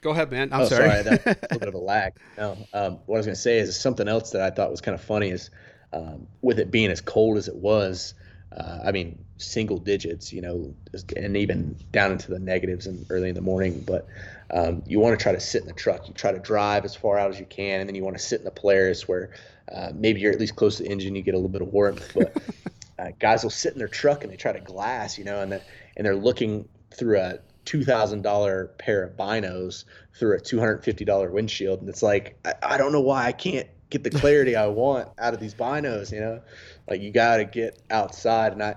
[0.01, 0.53] Go ahead, man.
[0.53, 0.87] I'm oh, sorry.
[0.87, 2.13] sorry, that, a little bit of a lag.
[2.37, 4.79] No, um, what I was going to say is something else that I thought was
[4.79, 5.49] kind of funny is
[5.93, 8.13] um, with it being as cold as it was.
[8.55, 10.73] Uh, I mean, single digits, you know,
[11.15, 13.83] and even down into the negatives and early in the morning.
[13.85, 14.07] But
[14.51, 16.07] um, you want to try to sit in the truck.
[16.07, 18.23] You try to drive as far out as you can, and then you want to
[18.23, 19.31] sit in the Polaris where
[19.71, 21.15] uh, maybe you're at least close to the engine.
[21.15, 22.11] You get a little bit of warmth.
[22.13, 22.37] But
[22.99, 25.51] uh, guys will sit in their truck and they try to glass, you know, and
[25.51, 25.61] the,
[25.97, 29.83] and they're looking through a two thousand dollar pair of binos
[30.17, 33.25] through a two hundred fifty dollar windshield, and it's like I, I don't know why
[33.25, 36.11] I can't get the clarity I want out of these binos.
[36.11, 36.41] You know,
[36.89, 38.75] like you got to get outside, and I.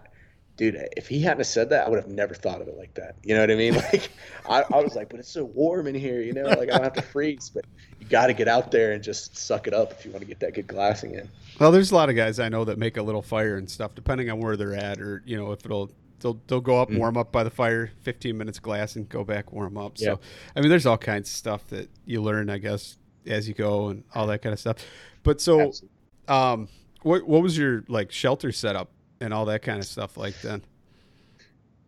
[0.57, 3.15] Dude, if he hadn't said that, I would have never thought of it like that.
[3.23, 3.75] You know what I mean?
[3.93, 4.11] Like,
[4.51, 6.83] I, I was like, but it's so warm in here, you know, like I don't
[6.83, 7.49] have to freeze.
[7.49, 7.65] But
[8.01, 10.27] you got to get out there and just suck it up if you want to
[10.27, 11.29] get that good glassing in.
[11.61, 13.95] Well, there's a lot of guys I know that make a little fire and stuff,
[13.95, 16.99] depending on where they're at, or you know, if it'll they'll they'll go up, Mm.
[16.99, 19.93] warm up by the fire, 15 minutes glass, and go back warm up.
[19.95, 20.15] Yeah.
[20.15, 20.21] So,
[20.57, 22.97] I mean, there's all kinds of stuff that you learn, I guess,
[23.29, 24.77] as you go, and all that kind of stuff.
[25.23, 25.88] But so, Absolutely.
[26.29, 26.69] um,
[27.03, 30.62] what what was your like shelter setup and all that kind of stuff like then?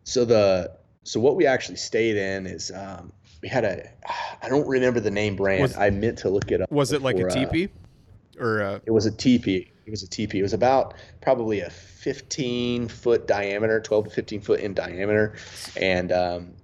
[0.05, 3.89] So the so what we actually stayed in is um, we had a
[4.43, 5.63] I don't remember the name brand.
[5.63, 6.71] Was- I meant to look it up.
[6.71, 7.69] Was it like a before, uh, teepee,
[8.39, 9.71] or uh, It was a teepee.
[9.87, 10.39] It was a teepee.
[10.39, 15.35] It was about probably a 15 foot diameter, 12 to 15 foot in diameter,
[15.77, 16.55] and um,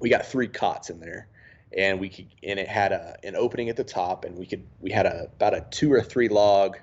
[0.00, 1.28] we got three cots in there,
[1.76, 4.64] and we could and it had a an opening at the top, and we could
[4.80, 6.76] we had a about a two or three log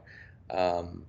[0.52, 1.04] um,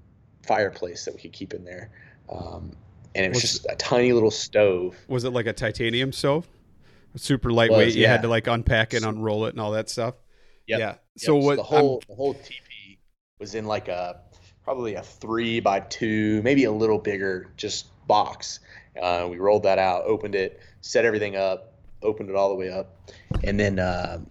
[0.46, 1.90] fireplace that we could keep in there,
[2.30, 2.72] um,
[3.14, 4.96] and it was, Was- just a tiny little stove.
[5.08, 6.46] was it like a titanium stove?
[7.16, 7.86] Super lightweight.
[7.86, 10.14] Was, You had to like unpack it, unroll it, and all that stuff.
[10.68, 10.78] Yep.
[10.78, 10.86] Yeah.
[10.86, 11.56] Yep, So what?
[11.56, 12.98] the I'm- whole the whole TP
[13.40, 14.20] was in like a
[14.62, 18.60] probably a three by two, maybe a little bigger, just box.
[19.00, 21.69] Uh, we rolled that out, opened it, set everything up,
[22.02, 23.10] opened it all the way up,
[23.44, 24.26] and then um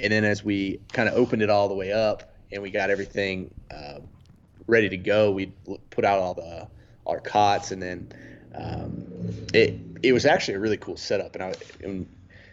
[0.00, 2.90] and then as we kind of opened it all the way up and we got
[2.90, 3.98] everything uh,
[4.66, 5.46] ready to go, we
[5.90, 6.68] put out all the
[7.06, 8.12] our cots and then
[8.54, 9.06] um,
[9.54, 11.34] it it was actually a really cool setup.
[11.34, 12.08] And I and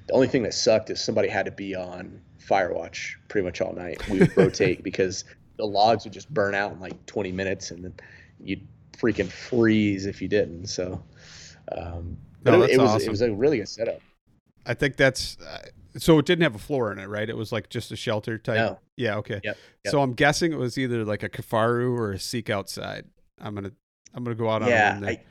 [0.08, 3.62] the only thing that sucked is somebody had to be on fire watch pretty much
[3.62, 4.08] all night.
[4.10, 5.25] We would rotate because
[5.58, 7.93] the logs would just burn out in like 20 minutes, and then
[8.39, 10.67] you'd freaking freeze if you didn't.
[10.67, 11.01] So,
[11.71, 13.08] um, No, it, it was awesome.
[13.08, 14.01] it was a really good setup.
[14.65, 15.60] I think that's uh,
[15.97, 16.19] so.
[16.19, 17.30] It didn't have a floor in it, right?
[17.30, 18.56] It was like just a shelter type.
[18.56, 18.80] No.
[18.97, 19.17] Yeah.
[19.17, 19.41] Okay.
[19.43, 19.91] Yep, yep.
[19.91, 23.06] So I'm guessing it was either like a Kifaru or a Seek Outside.
[23.39, 23.71] I'm gonna
[24.13, 25.10] I'm gonna go out on Yeah, there.
[25.12, 25.23] I,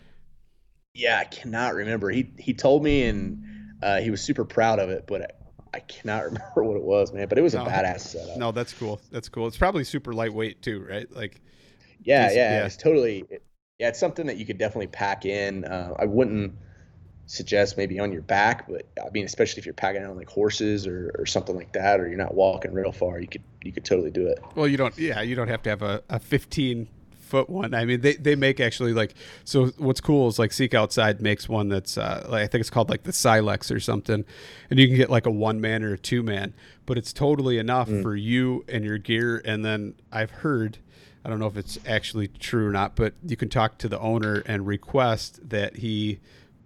[0.94, 2.10] yeah, I cannot remember.
[2.10, 3.42] He he told me, and
[3.82, 7.12] uh, he was super proud of it, but I, I cannot remember what it was,
[7.12, 7.28] man.
[7.28, 8.36] But it was a badass setup.
[8.36, 9.00] no, that's cool.
[9.10, 9.46] That's cool.
[9.46, 11.10] It's probably super lightweight too, right?
[11.10, 11.40] Like
[12.02, 12.66] Yeah, yeah, yeah.
[12.66, 13.24] it's totally.
[13.30, 13.42] It,
[13.78, 15.64] yeah, it's something that you could definitely pack in.
[15.64, 16.54] Uh, I wouldn't
[17.26, 20.86] suggest maybe on your back, but I mean, especially if you're packing on like horses
[20.86, 23.84] or, or something like that, or you're not walking real far, you could you could
[23.84, 24.38] totally do it.
[24.54, 24.96] Well, you don't.
[24.98, 26.88] Yeah, you don't have to have a, a 15
[27.34, 27.74] foot one.
[27.74, 29.14] I mean, they, they make actually like.
[29.44, 32.70] So what's cool is like Seek Outside makes one that's uh, like I think it's
[32.70, 34.24] called like the Silex or something,
[34.70, 36.54] and you can get like a one man or a two man,
[36.86, 39.42] but it's totally enough for you and your gear.
[39.44, 40.78] And then I've heard.
[41.26, 43.98] I don't know if it's actually true or not, but you can talk to the
[43.98, 46.20] owner and request that he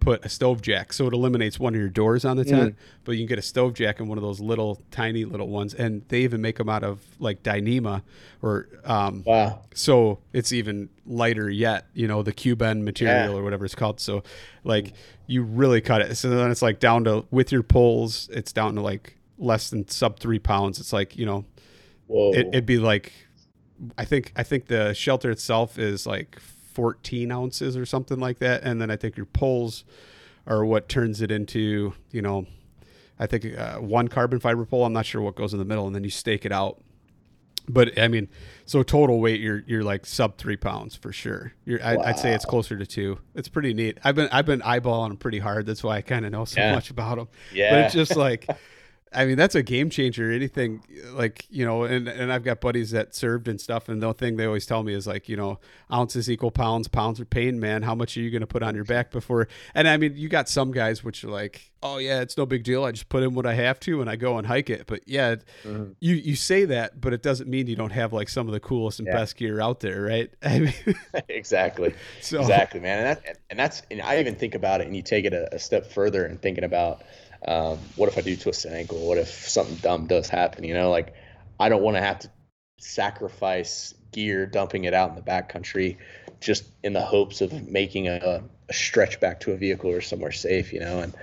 [0.09, 0.91] put a stove jack.
[0.91, 3.43] So it eliminates one of your doors on the tent, but you can get a
[3.43, 5.75] stove jack in one of those little tiny little ones.
[5.75, 8.01] And they even make them out of like Dyneema
[8.41, 9.61] or, um, Wow.
[9.75, 13.37] so it's even lighter yet, you know, the Cuben material Yeah.
[13.37, 13.99] or whatever it's called.
[13.99, 14.23] So
[14.63, 14.93] like
[15.27, 16.15] you really cut it.
[16.15, 19.87] So then it's like down to with your poles, it's down to like less than
[19.89, 20.79] sub three pounds.
[20.79, 21.45] It's like, you know,
[22.07, 22.31] Whoa.
[22.33, 23.13] it, it'd be like
[23.95, 26.39] I think I think the shelter itself is like
[26.73, 29.83] 14 ounces or something like that, and then I think your poles
[30.47, 32.45] are what turns it into you know
[33.19, 34.85] I think uh, one carbon fiber pole.
[34.85, 36.81] I'm not sure what goes in the middle, and then you stake it out.
[37.67, 38.29] But I mean,
[38.65, 41.53] so total weight, you're you're like sub three pounds for sure.
[41.65, 43.19] You're, I, I'd say it's closer to two.
[43.35, 43.99] It's pretty neat.
[44.03, 45.65] I've been I've been eyeballing them pretty hard.
[45.67, 46.73] That's why I kind of know so Yeah.
[46.73, 47.27] much about them.
[47.53, 47.71] Yeah.
[47.71, 48.47] But it's just like
[49.11, 50.31] I mean, that's a game changer.
[50.31, 50.83] Anything
[51.13, 53.89] like, you know, and, and I've got buddies that served and stuff.
[53.89, 55.59] And the thing they always tell me is like, you know,
[55.91, 57.81] ounces equal pounds, pounds are pain, man.
[57.81, 59.47] How much are you going to put on your back before?
[59.73, 62.63] And I mean, you got some guys which are like, oh, yeah, it's no big
[62.63, 62.83] deal.
[62.83, 64.85] I just put in what I have to and I go and hike it.
[64.85, 65.93] But yeah, mm-hmm.
[65.99, 68.59] you, you say that, but it doesn't mean you don't have like some of the
[68.59, 69.15] coolest and yeah.
[69.15, 70.29] best gear out there, right?
[70.43, 70.73] I mean,
[71.29, 71.95] exactly.
[72.21, 72.99] So, exactly, man.
[72.99, 75.55] And, that, and that's, and I even think about it and you take it a,
[75.55, 77.01] a step further and thinking about,
[77.47, 78.99] um, what if I do twist an ankle?
[79.07, 80.63] What if something dumb does happen?
[80.63, 81.13] You know, like
[81.59, 82.31] I don't want to have to
[82.79, 85.97] sacrifice gear, dumping it out in the backcountry,
[86.39, 90.31] just in the hopes of making a, a, stretch back to a vehicle or somewhere
[90.31, 90.73] safe.
[90.73, 91.15] You know, and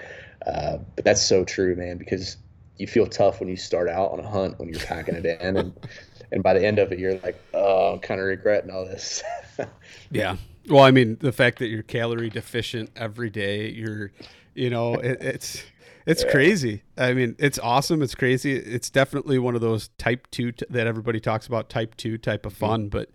[0.46, 2.36] uh, but that's so true, man, because
[2.78, 5.56] you feel tough when you start out on a hunt when you're packing it in,
[5.56, 5.72] and
[6.32, 9.22] and by the end of it, you're like, oh, I'm kind of regretting all this.
[10.10, 10.36] yeah.
[10.68, 14.10] Well, I mean, the fact that you're calorie deficient every day, you're,
[14.54, 15.62] you know, it, it's
[16.06, 16.30] it's yeah.
[16.30, 16.82] crazy.
[16.96, 18.00] I mean, it's awesome.
[18.00, 18.52] It's crazy.
[18.52, 22.46] It's definitely one of those type two t- that everybody talks about, type two type
[22.46, 22.66] of mm-hmm.
[22.66, 22.88] fun.
[22.88, 23.10] But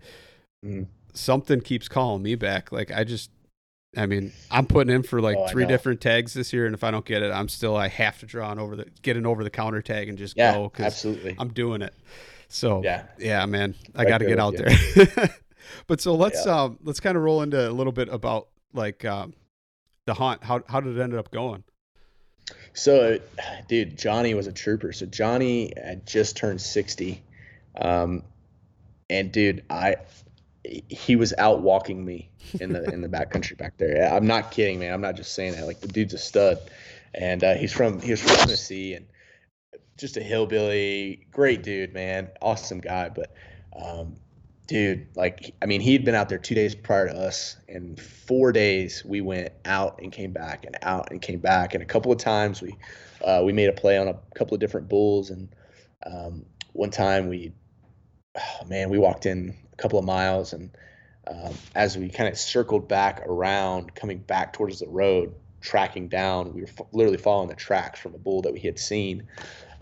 [0.64, 0.86] mm.
[1.14, 2.70] something keeps calling me back.
[2.70, 3.30] Like I just,
[3.96, 6.84] I mean, I'm putting in for like oh, three different tags this year, and if
[6.84, 9.24] I don't get it, I'm still I have to draw an over the get an
[9.24, 10.70] over the counter tag and just yeah, go.
[10.78, 11.94] Absolutely, I'm doing it.
[12.48, 15.30] So yeah, yeah, man, I got to get out there.
[15.86, 16.64] but so let's yeah.
[16.64, 19.32] um let's kind of roll into a little bit about like um,
[20.04, 20.44] the hunt.
[20.44, 21.64] How how did it end up going?
[22.74, 23.18] So,
[23.68, 24.92] dude, Johnny was a trooper.
[24.92, 27.22] So Johnny had just turned sixty,
[27.76, 28.22] um,
[29.10, 29.96] and dude, I
[30.64, 34.12] he was out walking me in the in the backcountry back there.
[34.12, 34.92] I'm not kidding, man.
[34.92, 35.66] I'm not just saying that.
[35.66, 36.58] Like the dude's a stud,
[37.14, 39.06] and uh, he's from he was from Tennessee and
[39.98, 43.08] just a hillbilly, great dude, man, awesome guy.
[43.08, 43.34] But
[43.74, 44.16] um,
[44.72, 48.52] dude, like, I mean, he'd been out there two days prior to us, and four
[48.52, 52.10] days we went out and came back, and out and came back, and a couple
[52.10, 52.74] of times we
[53.22, 55.54] uh, we made a play on a couple of different bulls, and
[56.06, 57.52] um, one time we,
[58.34, 60.70] oh, man, we walked in a couple of miles, and
[61.26, 66.54] um, as we kind of circled back around, coming back towards the road, tracking down,
[66.54, 69.28] we were f- literally following the tracks from a bull that we had seen.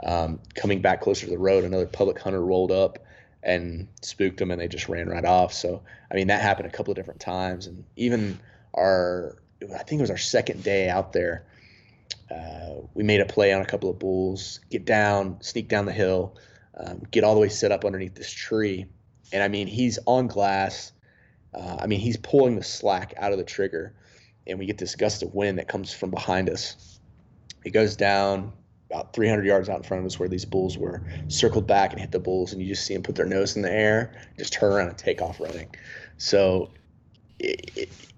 [0.03, 2.99] Um, coming back closer to the road, another public hunter rolled up
[3.43, 5.53] and spooked them and they just ran right off.
[5.53, 7.67] So, I mean, that happened a couple of different times.
[7.67, 8.39] And even
[8.75, 11.47] our, I think it was our second day out there,
[12.31, 15.93] uh, we made a play on a couple of bulls, get down, sneak down the
[15.93, 16.37] hill,
[16.77, 18.87] um, get all the way set up underneath this tree.
[19.33, 20.93] And I mean, he's on glass.
[21.55, 23.95] Uh, I mean, he's pulling the slack out of the trigger,
[24.47, 26.99] and we get this gust of wind that comes from behind us.
[27.65, 28.53] He goes down,
[28.91, 32.01] about 300 yards out in front of us where these bulls were circled back and
[32.01, 34.53] hit the bulls and you just see them put their nose in the air just
[34.53, 35.69] turn around and take off running.
[36.19, 36.71] So
[37.39, 37.71] it,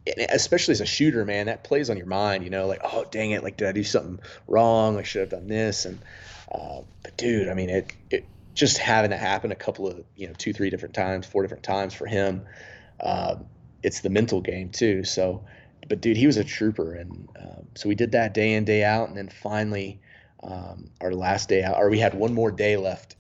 [0.07, 3.05] it, especially as a shooter man that plays on your mind you know like oh
[3.13, 4.19] dang it like did i do something
[4.49, 4.99] wrong?
[4.99, 6.01] I should have done this and
[6.51, 10.27] uh, but dude i mean it, it just having that happen a couple of you
[10.27, 12.45] know two three different times four different times for him
[13.03, 13.37] uh,
[13.83, 15.05] it's the mental game too.
[15.05, 15.45] So
[15.89, 18.85] but dude he was a trooper and um, so we did that day in day
[18.85, 20.01] out and then finally
[20.43, 23.17] um, our last day out, or we had one more day left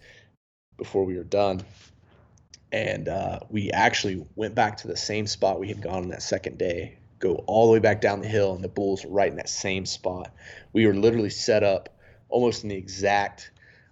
[0.76, 1.62] before we were done.
[2.72, 6.22] And uh, we actually went back to the same spot we had gone on that
[6.22, 9.30] second day, go all the way back down the hill, and the bulls were right
[9.30, 10.32] in that same spot.
[10.72, 11.90] We were literally set up
[12.30, 13.50] almost in the exact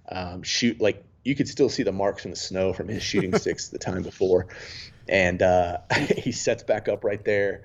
[0.08, 3.34] um, shoot, like you could still see the marks in the snow from his shooting
[3.38, 4.46] sticks the time before.
[5.06, 5.78] And uh,
[6.16, 7.64] he sets back up right there,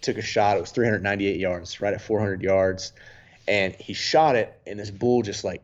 [0.00, 0.56] took a shot.
[0.56, 2.92] It was 398 yards, right at 400 yards
[3.48, 5.62] and he shot it and this bull just like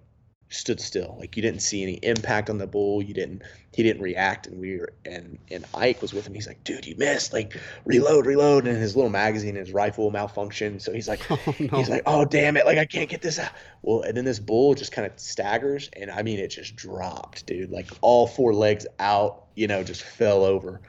[0.53, 1.17] stood still.
[1.19, 3.03] Like you didn't see any impact on the bull.
[3.03, 6.35] You didn't he didn't react and we were and and ike was with him.
[6.35, 7.33] He's like dude you missed.
[7.33, 8.67] Like reload reload.
[8.67, 10.83] And his little magazine his rifle malfunctioned.
[10.83, 11.79] So he's like oh, no.
[11.79, 12.67] he's like oh damn it.
[12.67, 13.53] Like i can't get this out.
[13.83, 17.47] Well and then this bull just kind of staggers and i mean it just dropped
[17.47, 17.71] dude.
[17.71, 20.81] Like all four legs out you know just fell over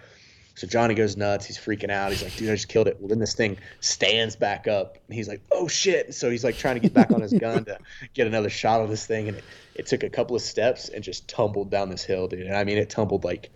[0.56, 1.46] so Johnny goes nuts.
[1.46, 2.12] He's freaking out.
[2.12, 2.98] He's like, dude, I just killed it.
[3.00, 5.00] Well, then this thing stands back up.
[5.08, 6.14] And he's like, oh, shit.
[6.14, 7.80] So he's like trying to get back on his gun to
[8.14, 9.30] get another shot of this thing.
[9.30, 9.44] And it,
[9.76, 12.42] it took a couple of steps and just tumbled down this hill, dude.
[12.42, 13.50] And I mean, it tumbled like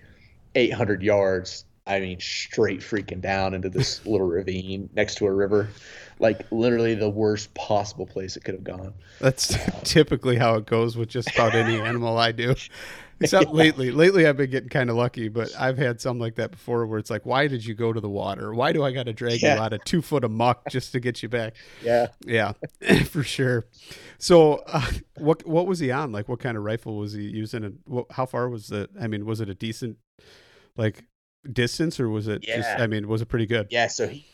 [0.55, 1.65] 800 yards.
[1.85, 5.69] I mean, straight freaking down into this little ravine next to a river.
[6.19, 8.95] Like literally the worst possible place it could have gone.
[9.19, 12.55] That's typically how it goes with just about any animal I do.
[13.21, 16.51] Except lately, lately I've been getting kind of lucky, but I've had some like that
[16.51, 18.53] before where it's like, why did you go to the water?
[18.53, 19.55] Why do I got to drag yeah.
[19.55, 21.55] you out of two foot of muck just to get you back?
[21.83, 22.53] Yeah, yeah,
[23.05, 23.65] for sure.
[24.19, 24.85] So, uh,
[25.17, 26.11] what what was he on?
[26.11, 27.63] Like, what kind of rifle was he using?
[27.63, 28.91] And what, how far was it?
[28.99, 29.97] I mean, was it a decent
[30.75, 31.03] like
[31.51, 32.57] distance, or was it yeah.
[32.57, 32.69] just?
[32.79, 33.67] I mean, was it pretty good?
[33.71, 33.87] Yeah.
[33.87, 34.27] So he,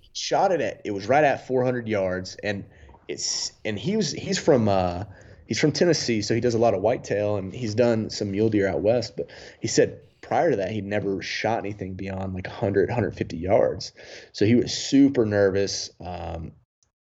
[0.00, 0.82] he shot it at.
[0.84, 2.64] It was right at 400 yards, and
[3.08, 5.04] it's and he was he's from uh
[5.46, 8.48] he's from Tennessee, so he does a lot of whitetail, and he's done some mule
[8.48, 9.16] deer out west.
[9.16, 9.30] But
[9.60, 13.92] he said prior to that, he'd never shot anything beyond like 100, 150 yards.
[14.32, 16.52] So he was super nervous, um,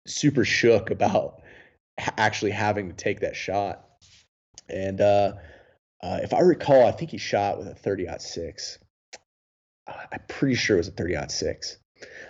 [0.05, 1.41] super shook about
[1.97, 3.85] actually having to take that shot.
[4.67, 5.33] And uh,
[6.03, 8.79] uh, if I recall, I think he shot with a 30 six.
[9.87, 11.77] Uh, I'm pretty sure it was a 30 six.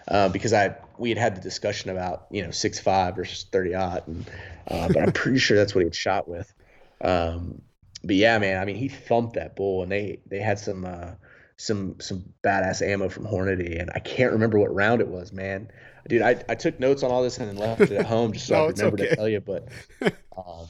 [0.07, 3.73] Uh, because I we had had the discussion about you know six five versus 30
[3.73, 4.29] aught, and
[4.69, 6.53] uh, but I'm pretty sure that's what he had shot with.
[7.01, 7.61] Um,
[8.03, 11.11] but yeah, man, I mean he thumped that bull, and they they had some uh,
[11.57, 15.69] some some badass ammo from Hornady, and I can't remember what round it was, man.
[16.07, 18.45] Dude, I, I took notes on all this and then left it at home just
[18.45, 19.09] so no, I remember okay.
[19.09, 19.41] to tell you.
[19.41, 19.69] But,
[20.37, 20.67] um,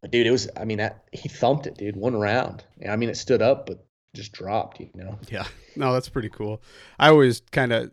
[0.00, 2.64] but dude, it was I mean that he thumped it, dude, one round.
[2.88, 3.84] I mean it stood up, but
[4.14, 5.18] just dropped, you know.
[5.30, 5.44] Yeah,
[5.76, 6.62] no, that's pretty cool.
[6.98, 7.90] I always kind of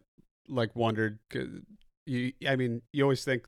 [0.48, 1.48] like wondered cause
[2.06, 3.48] you I mean you always think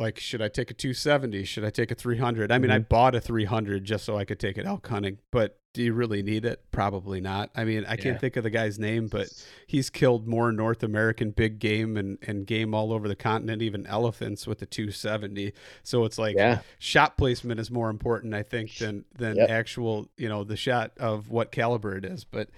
[0.00, 2.76] like should I take a 270 should I take a 300 I mean mm-hmm.
[2.76, 5.92] I bought a 300 just so I could take it elk hunting but do you
[5.92, 9.28] really need it probably not I mean I can't think of the guy's name but
[9.66, 13.86] he's killed more North American big game and, and game all over the continent even
[13.86, 15.52] elephants with the 270
[15.82, 16.60] so it's like yeah.
[16.78, 19.50] shot placement is more important I think than than yep.
[19.50, 22.48] actual you know the shot of what caliber it is but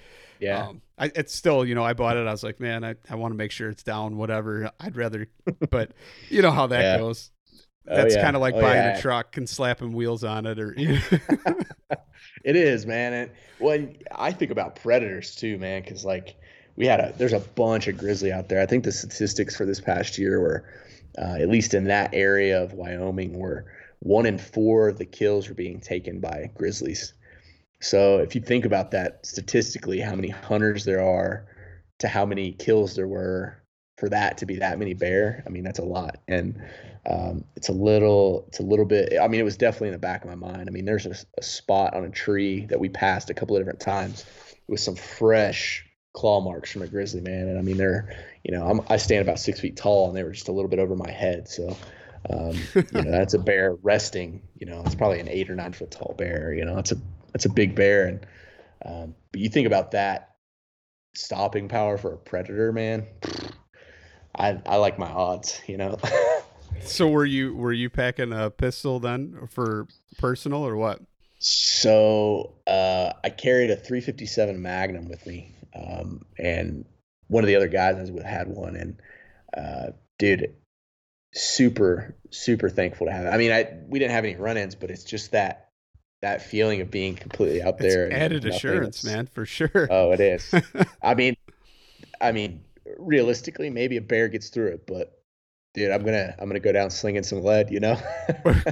[0.42, 0.66] yeah.
[0.66, 2.26] Um, I, it's still, you know, I bought it.
[2.26, 4.72] I was like, man, I, I want to make sure it's down, whatever.
[4.80, 5.28] I'd rather,
[5.70, 5.92] but
[6.28, 6.98] you know how that yeah.
[6.98, 7.30] goes.
[7.88, 8.24] Oh, That's oh, yeah.
[8.24, 8.98] kind of like oh, buying yeah.
[8.98, 10.76] a truck and slapping wheels on it or.
[12.44, 13.12] It is, man.
[13.12, 16.36] And when I think about predators too, man, because like
[16.76, 18.60] we had a, there's a bunch of grizzly out there.
[18.60, 20.64] I think the statistics for this past year were,
[21.18, 23.66] uh, at least in that area of Wyoming, were
[24.00, 27.14] one in four of the kills were being taken by grizzlies.
[27.80, 31.46] So if you think about that statistically, how many hunters there are
[31.98, 33.61] to how many kills there were
[34.02, 36.60] for that to be that many bear, I mean that's a lot, and
[37.08, 39.12] um, it's a little, it's a little bit.
[39.20, 40.68] I mean, it was definitely in the back of my mind.
[40.68, 43.60] I mean, there's a, a spot on a tree that we passed a couple of
[43.60, 44.26] different times
[44.66, 48.66] with some fresh claw marks from a grizzly man, and I mean they're, you know,
[48.66, 50.96] I'm, I stand about six feet tall, and they were just a little bit over
[50.96, 51.76] my head, so.
[52.30, 54.42] Um, you know, that's a bear resting.
[54.56, 56.54] You know, it's probably an eight or nine foot tall bear.
[56.54, 56.96] You know, it's a
[57.32, 58.06] that's a big bear.
[58.06, 58.26] And
[58.84, 60.36] um, but you think about that
[61.14, 63.06] stopping power for a predator, man.
[64.34, 65.98] I I like my odds, you know.
[66.82, 69.86] so were you were you packing a pistol then for
[70.18, 71.00] personal or what?
[71.38, 76.84] So uh, I carried a 357 Magnum with me, um, and
[77.26, 79.00] one of the other guys I was with had one, and
[79.56, 80.54] uh, dude,
[81.34, 83.30] super super thankful to have it.
[83.30, 85.68] I mean, I we didn't have any run-ins, but it's just that
[86.22, 88.06] that feeling of being completely out there.
[88.06, 89.88] It's added assurance, man, for sure.
[89.90, 90.54] Oh, it is.
[91.02, 91.36] I mean,
[92.20, 92.62] I mean,
[92.98, 95.22] realistically, maybe a bear gets through it, but
[95.74, 97.70] dude, I'm gonna I'm gonna go down slinging some lead.
[97.70, 97.98] You know.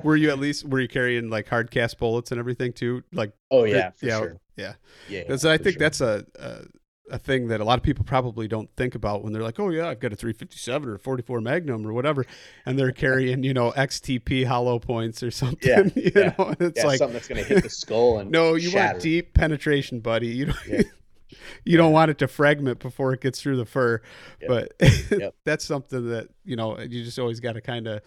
[0.03, 3.03] were you at least were you carrying like hard cast bullets and everything too?
[3.13, 3.33] Like.
[3.51, 4.41] Oh yeah, yeah, sure.
[4.57, 4.75] yeah,
[5.09, 5.23] yeah.
[5.23, 5.81] Because I think sure.
[5.81, 6.65] that's a, a
[7.11, 9.71] a thing that a lot of people probably don't think about when they're like, "Oh
[9.71, 12.25] yeah, I've got a 357 or 44 Magnum or whatever,"
[12.65, 15.69] and they're carrying, you know, XTP hollow points or something.
[15.69, 16.35] Yeah, you yeah.
[16.39, 18.93] know, it's yeah, like something that's going to hit the skull and no, you shatter.
[18.95, 20.29] want deep penetration, buddy.
[20.29, 20.67] You don't.
[20.67, 20.83] Yeah.
[21.65, 24.01] You don't want it to fragment before it gets through the fur,
[24.41, 24.49] yep.
[24.49, 25.35] but yep.
[25.45, 28.03] that's something that you know you just always got to kind of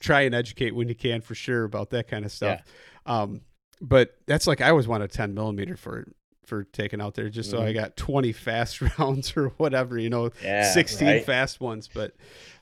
[0.00, 2.62] try and educate when you can for sure about that kind of stuff.
[3.06, 3.42] Um,
[3.80, 6.12] but that's like I always want a 10 millimeter for
[6.44, 7.58] for taking out there just mm-hmm.
[7.58, 7.80] so I mm-hmm.
[7.80, 11.24] got 20 fast rounds or whatever, you know, yeah, 16 right?
[11.24, 11.88] fast ones.
[11.92, 12.14] But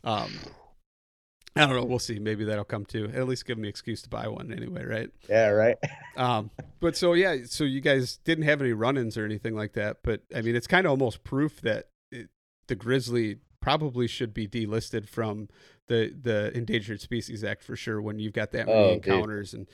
[0.04, 0.32] um,
[1.56, 1.84] I don't know.
[1.84, 2.18] We'll see.
[2.18, 3.10] Maybe that'll come too.
[3.14, 5.10] At least give me an excuse to buy one anyway, right?
[5.28, 5.76] Yeah, right.
[6.16, 9.98] um, but so yeah, so you guys didn't have any run-ins or anything like that.
[10.02, 12.28] But I mean, it's kind of almost proof that it,
[12.68, 15.48] the grizzly probably should be delisted from
[15.88, 18.00] the the Endangered Species Act for sure.
[18.00, 19.60] When you've got that many oh, encounters dude.
[19.60, 19.68] and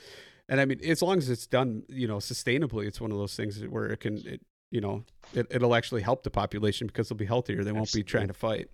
[0.47, 3.35] and I mean, as long as it's done, you know, sustainably, it's one of those
[3.35, 5.03] things where it can, it, you know,
[5.33, 7.63] it, it'll actually help the population because they'll be healthier.
[7.63, 8.69] They won't be trying to fight.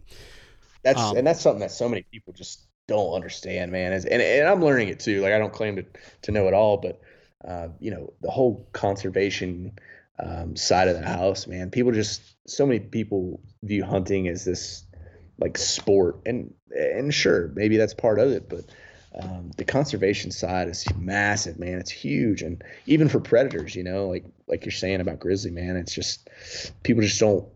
[0.83, 3.93] That's um, and that's something that so many people just don't understand, man.
[3.93, 5.21] Is and, and I'm learning it too.
[5.21, 5.85] Like I don't claim to
[6.23, 7.01] to know it all, but
[7.45, 9.71] uh, you know, the whole conservation
[10.19, 11.71] um, side of the house, man.
[11.71, 14.83] People just so many people view hunting as this
[15.39, 18.65] like sport, and and sure, maybe that's part of it, but
[19.19, 21.79] um, the conservation side is massive, man.
[21.79, 25.75] It's huge, and even for predators, you know, like like you're saying about grizzly, man,
[25.75, 26.29] it's just
[26.83, 27.47] people just don't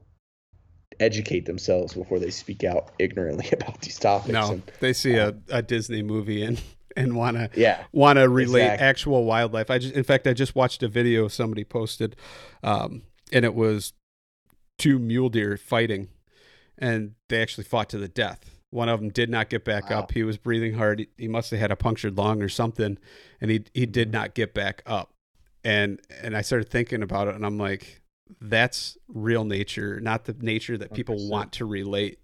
[1.00, 4.32] educate themselves before they speak out ignorantly about these topics.
[4.32, 6.62] No, and, they see um, a, a Disney movie and
[6.96, 8.88] and want to yeah want to relate exactly.
[8.88, 9.70] actual wildlife.
[9.70, 12.16] I just in fact I just watched a video somebody posted,
[12.64, 13.94] um, and it was
[14.78, 16.10] two mule deer fighting,
[16.78, 20.00] and they actually fought to the death One of them did not get back wow.
[20.00, 20.12] up.
[20.12, 21.00] He was breathing hard.
[21.00, 22.98] He, he must have had a punctured lung or something,
[23.42, 25.14] and he he did not get back up.
[25.64, 28.02] And and I started thinking about it, and I'm like,
[28.42, 31.30] that's real nature, not the nature that people 100%.
[31.30, 32.20] want to relate.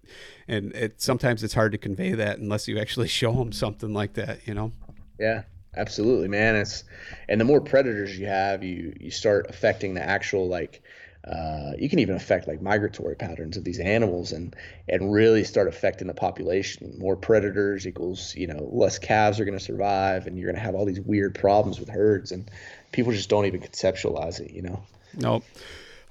[0.48, 4.14] And it sometimes it's hard to convey that unless you actually show them something like
[4.14, 4.72] that, you know?
[5.18, 5.42] Yeah,
[5.76, 6.56] absolutely, man.
[6.56, 6.84] It's
[7.28, 10.82] and the more predators you have, you you start affecting the actual like
[11.24, 14.56] uh, you can even affect like migratory patterns of these animals and
[14.88, 16.96] and really start affecting the population.
[16.98, 20.62] More predators equals you know less calves are going to survive, and you're going to
[20.62, 22.50] have all these weird problems with herds, and
[22.90, 24.50] people just don't even conceptualize it.
[24.50, 24.82] You know.
[25.14, 25.44] Nope.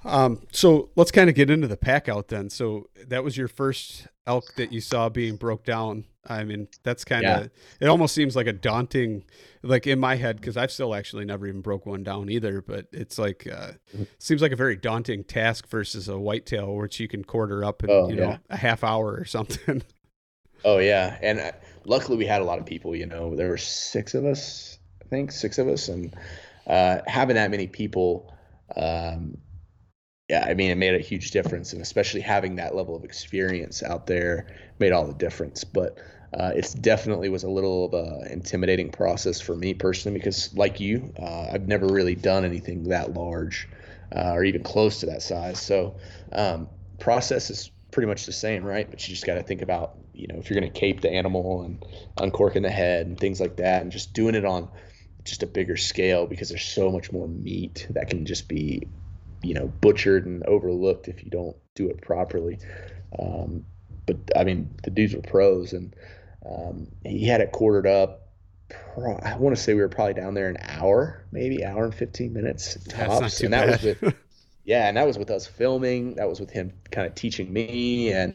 [0.04, 2.50] Um, so let's kind of get into the pack out then.
[2.50, 6.04] So that was your first elk that you saw being broke down.
[6.26, 7.48] I mean, that's kind of, yeah.
[7.80, 9.24] it almost seems like a daunting,
[9.62, 12.86] like in my head, because I've still actually never even broke one down either, but
[12.92, 14.04] it's like, uh, mm-hmm.
[14.18, 17.90] seems like a very daunting task versus a whitetail, which you can quarter up in,
[17.90, 18.38] oh, you know, yeah.
[18.50, 19.82] a half hour or something.
[20.64, 21.18] Oh, yeah.
[21.22, 21.52] And uh,
[21.84, 25.08] luckily we had a lot of people, you know, there were six of us, I
[25.08, 25.88] think, six of us.
[25.88, 26.14] And
[26.66, 28.32] uh, having that many people,
[28.76, 29.38] um,
[30.28, 33.82] yeah, I mean, it made a huge difference, and especially having that level of experience
[33.82, 34.46] out there
[34.78, 35.64] made all the difference.
[35.64, 35.98] But
[36.32, 40.80] uh, it's definitely was a little of a intimidating process for me personally because, like
[40.80, 43.68] you, uh, I've never really done anything that large
[44.14, 45.60] uh, or even close to that size.
[45.60, 45.96] So,
[46.32, 46.68] um,
[46.98, 48.88] process is pretty much the same, right?
[48.90, 51.10] But you just got to think about, you know, if you're going to cape the
[51.10, 51.84] animal and
[52.16, 54.70] uncorking the head and things like that, and just doing it on
[55.24, 58.88] just a bigger scale because there's so much more meat that can just be
[59.42, 62.58] you know butchered and overlooked if you don't do it properly.
[63.18, 63.64] Um,
[64.06, 65.94] but I mean, the dudes were pros, and
[66.44, 68.28] um, he had it quartered up.
[68.68, 71.94] Pro- I want to say we were probably down there an hour, maybe hour and
[71.94, 73.82] fifteen minutes tops, and that bad.
[73.82, 74.14] was with
[74.64, 76.14] yeah, and that was with us filming.
[76.14, 78.34] That was with him kind of teaching me and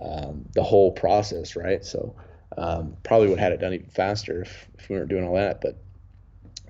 [0.00, 1.84] um, the whole process, right?
[1.84, 2.14] So
[2.56, 5.34] um, probably would have had it done even faster if, if we weren't doing all
[5.34, 5.82] that, but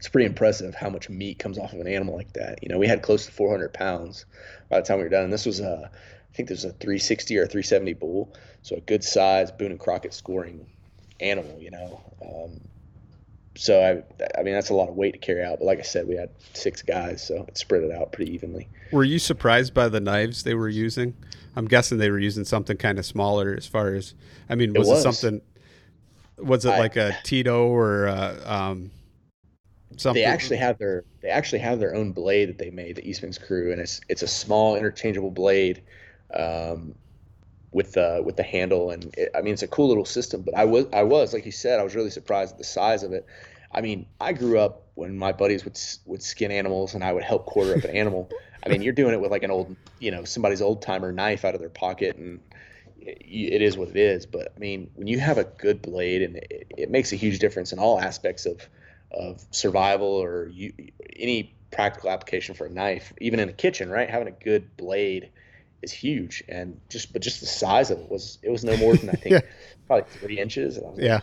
[0.03, 2.61] it's pretty impressive how much meat comes off of an animal like that.
[2.61, 4.27] You know, we had close to 400 pounds
[4.69, 5.23] by the time we were done.
[5.23, 8.81] And this was a, I think this was a 360 or 370 bull, so a
[8.81, 10.67] good size Boone and Crockett scoring
[11.21, 11.57] animal.
[11.61, 12.61] You know, um,
[13.55, 15.61] so I, I mean that's a lot of weight to carry out.
[15.61, 18.69] But like I said, we had six guys, so it spread it out pretty evenly.
[18.91, 21.15] Were you surprised by the knives they were using?
[21.55, 23.55] I'm guessing they were using something kind of smaller.
[23.57, 24.15] As far as,
[24.51, 24.99] I mean, was it, was.
[24.99, 25.41] it something?
[26.39, 28.07] Was it I, like a Tito or?
[28.07, 28.91] A, um,
[29.97, 30.23] Something.
[30.23, 33.39] They actually have their they actually have their own blade that they made, the Eastman's
[33.39, 35.83] crew, and it's it's a small interchangeable blade
[36.35, 36.95] um,
[37.73, 40.43] with the with the handle, and it, I mean it's a cool little system.
[40.43, 43.03] But I was I was like you said, I was really surprised at the size
[43.03, 43.27] of it.
[43.75, 47.25] I mean, I grew up when my buddies would would skin animals, and I would
[47.25, 48.31] help quarter up an animal.
[48.65, 51.45] I mean, you're doing it with like an old, you know, somebody's old timer knife
[51.45, 52.41] out of their pocket, and
[53.01, 54.27] it is what it is.
[54.27, 57.39] But I mean, when you have a good blade, and it, it makes a huge
[57.39, 58.69] difference in all aspects of
[59.13, 60.73] of survival or you,
[61.17, 64.09] any practical application for a knife, even in a kitchen, right?
[64.09, 65.31] Having a good blade
[65.83, 68.97] is huge, and just but just the size of it was it was no more
[68.97, 69.41] than I think yeah.
[69.87, 70.79] probably three inches.
[70.97, 71.15] yeah.
[71.15, 71.23] Like,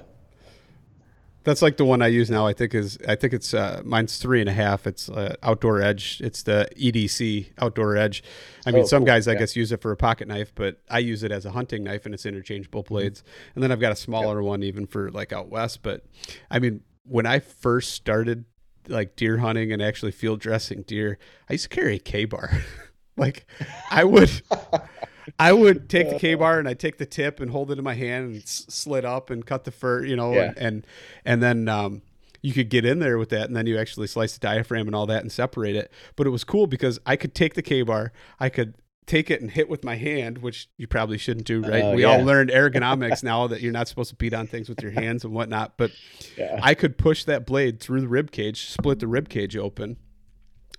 [1.45, 2.45] that's like the one I use now.
[2.45, 4.85] I think is I think it's uh, mine's three and a half.
[4.85, 6.21] It's uh, outdoor edge.
[6.23, 8.23] It's the EDC outdoor edge.
[8.65, 9.07] I mean, oh, some cool.
[9.07, 11.51] guys I guess use it for a pocket knife, but I use it as a
[11.51, 13.21] hunting knife, and it's interchangeable blades.
[13.21, 13.51] Mm-hmm.
[13.55, 14.47] And then I've got a smaller yep.
[14.47, 15.81] one even for like out west.
[15.81, 16.05] But
[16.51, 18.45] I mean, when I first started
[18.87, 21.17] like deer hunting and actually field dressing deer,
[21.49, 22.63] I used to carry a Ka-Bar.
[23.17, 23.45] like
[23.91, 24.41] I would,
[25.39, 27.95] I would take the Ka-Bar and I take the tip and hold it in my
[27.95, 30.43] hand and s- slit up and cut the fur, you know, yeah.
[30.43, 30.87] and, and,
[31.25, 32.01] and then, um,
[32.41, 34.95] you could get in there with that and then you actually slice the diaphragm and
[34.95, 35.91] all that and separate it.
[36.15, 39.49] But it was cool because I could take the Ka-Bar, I could take it and
[39.49, 41.83] hit with my hand, which you probably shouldn't do, right?
[41.83, 42.09] Uh, we yeah.
[42.09, 45.23] all learned ergonomics now that you're not supposed to beat on things with your hands
[45.23, 45.77] and whatnot.
[45.77, 45.91] But
[46.37, 46.59] yeah.
[46.61, 49.97] I could push that blade through the rib cage, split the rib cage open,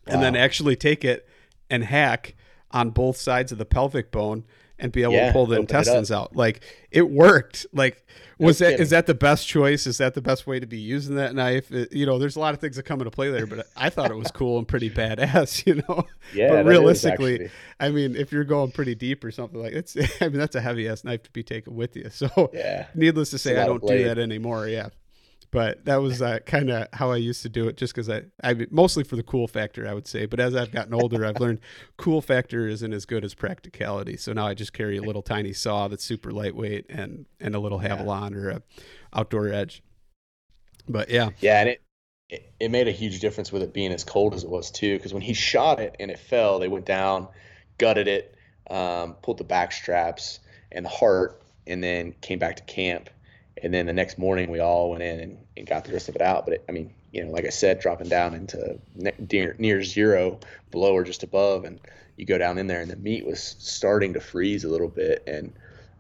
[0.06, 0.14] wow.
[0.14, 1.28] and then actually take it
[1.68, 2.36] and hack
[2.70, 4.44] on both sides of the pelvic bone
[4.80, 6.34] and be able yeah, to pull the intestines out.
[6.34, 7.66] Like it worked.
[7.72, 8.04] Like
[8.38, 8.82] was no that kidding.
[8.82, 9.86] is that the best choice?
[9.86, 11.70] Is that the best way to be using that knife?
[11.70, 13.90] It, you know, there's a lot of things that come into play there, but I
[13.90, 15.60] thought it was cool and pretty badass.
[15.70, 16.48] You know, yeah.
[16.48, 20.38] But realistically, I mean, if you're going pretty deep or something like it's, I mean,
[20.38, 22.08] that's a heavy ass knife to be taken with you.
[22.10, 22.86] So, yeah.
[22.94, 24.68] Needless to say, I don't do that anymore.
[24.68, 24.88] Yeah
[25.50, 28.22] but that was uh, kind of how I used to do it, just because I,
[28.42, 30.26] I mostly for the cool factor, I would say.
[30.26, 31.60] But as I've gotten older, I've learned
[31.96, 34.16] cool factor isn't as good as practicality.
[34.16, 37.58] So now I just carry a little tiny saw that's super lightweight and and a
[37.58, 38.36] little Havalon yeah.
[38.36, 38.62] or a
[39.12, 39.82] outdoor edge.
[40.88, 41.82] But yeah, yeah, and it,
[42.28, 44.96] it it made a huge difference with it being as cold as it was too.
[44.96, 47.26] Because when he shot it and it fell, they went down,
[47.78, 48.36] gutted it,
[48.70, 50.38] um, pulled the back straps
[50.70, 53.10] and the heart and then came back to camp.
[53.62, 56.16] And then the next morning, we all went in and, and got the rest of
[56.16, 56.44] it out.
[56.44, 58.78] But it, I mean, you know, like I said, dropping down into
[59.30, 60.38] near, near zero,
[60.70, 61.80] below or just above, and
[62.16, 65.22] you go down in there, and the meat was starting to freeze a little bit,
[65.26, 65.52] and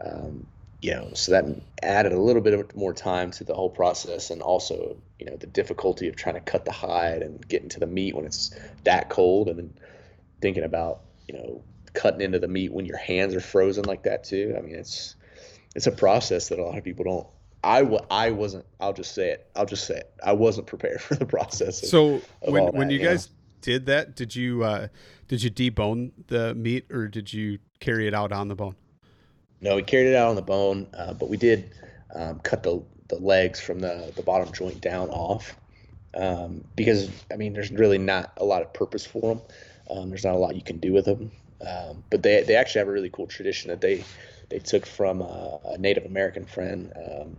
[0.04, 0.46] um,
[0.80, 1.44] you know, so that
[1.82, 5.46] added a little bit more time to the whole process, and also, you know, the
[5.46, 8.54] difficulty of trying to cut the hide and getting to the meat when it's
[8.84, 9.74] that cold, and then
[10.40, 14.24] thinking about, you know, cutting into the meat when your hands are frozen like that
[14.24, 14.54] too.
[14.56, 15.16] I mean, it's
[15.74, 17.26] it's a process that a lot of people don't.
[17.62, 18.64] I w- I wasn't.
[18.80, 19.50] I'll just say it.
[19.54, 20.12] I'll just say it.
[20.24, 21.82] I wasn't prepared for the process.
[21.82, 23.34] Of, so when that, when you, you guys know?
[23.62, 24.88] did that, did you uh,
[25.28, 28.76] did you debone the meat or did you carry it out on the bone?
[29.60, 31.70] No, we carried it out on the bone, uh, but we did
[32.14, 35.54] um, cut the the legs from the the bottom joint down off
[36.14, 39.42] um, because I mean, there's really not a lot of purpose for them.
[39.90, 41.30] Um, there's not a lot you can do with them.
[41.66, 44.04] Um, but they they actually have a really cool tradition that they
[44.48, 47.36] they took from a, a Native American friend um,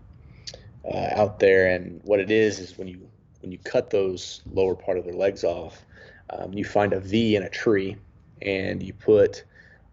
[0.86, 3.09] uh, out there, and what it is is when you
[3.41, 5.84] when you cut those lower part of their legs off,
[6.29, 7.97] um, you find a V in a tree,
[8.41, 9.43] and you put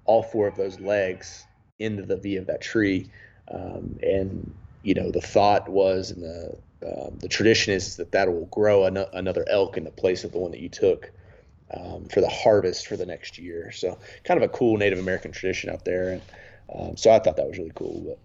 [0.05, 1.47] all four of those legs
[1.78, 3.11] into the V of that tree,
[3.53, 8.32] um, and you know the thought was and the um, the tradition is that that
[8.32, 11.11] will grow an- another elk in the place of the one that you took
[11.74, 13.72] um, for the harvest for the next year.
[13.72, 16.22] So kind of a cool Native American tradition out there, and
[16.74, 18.01] um, so I thought that was really cool.
[18.07, 18.18] But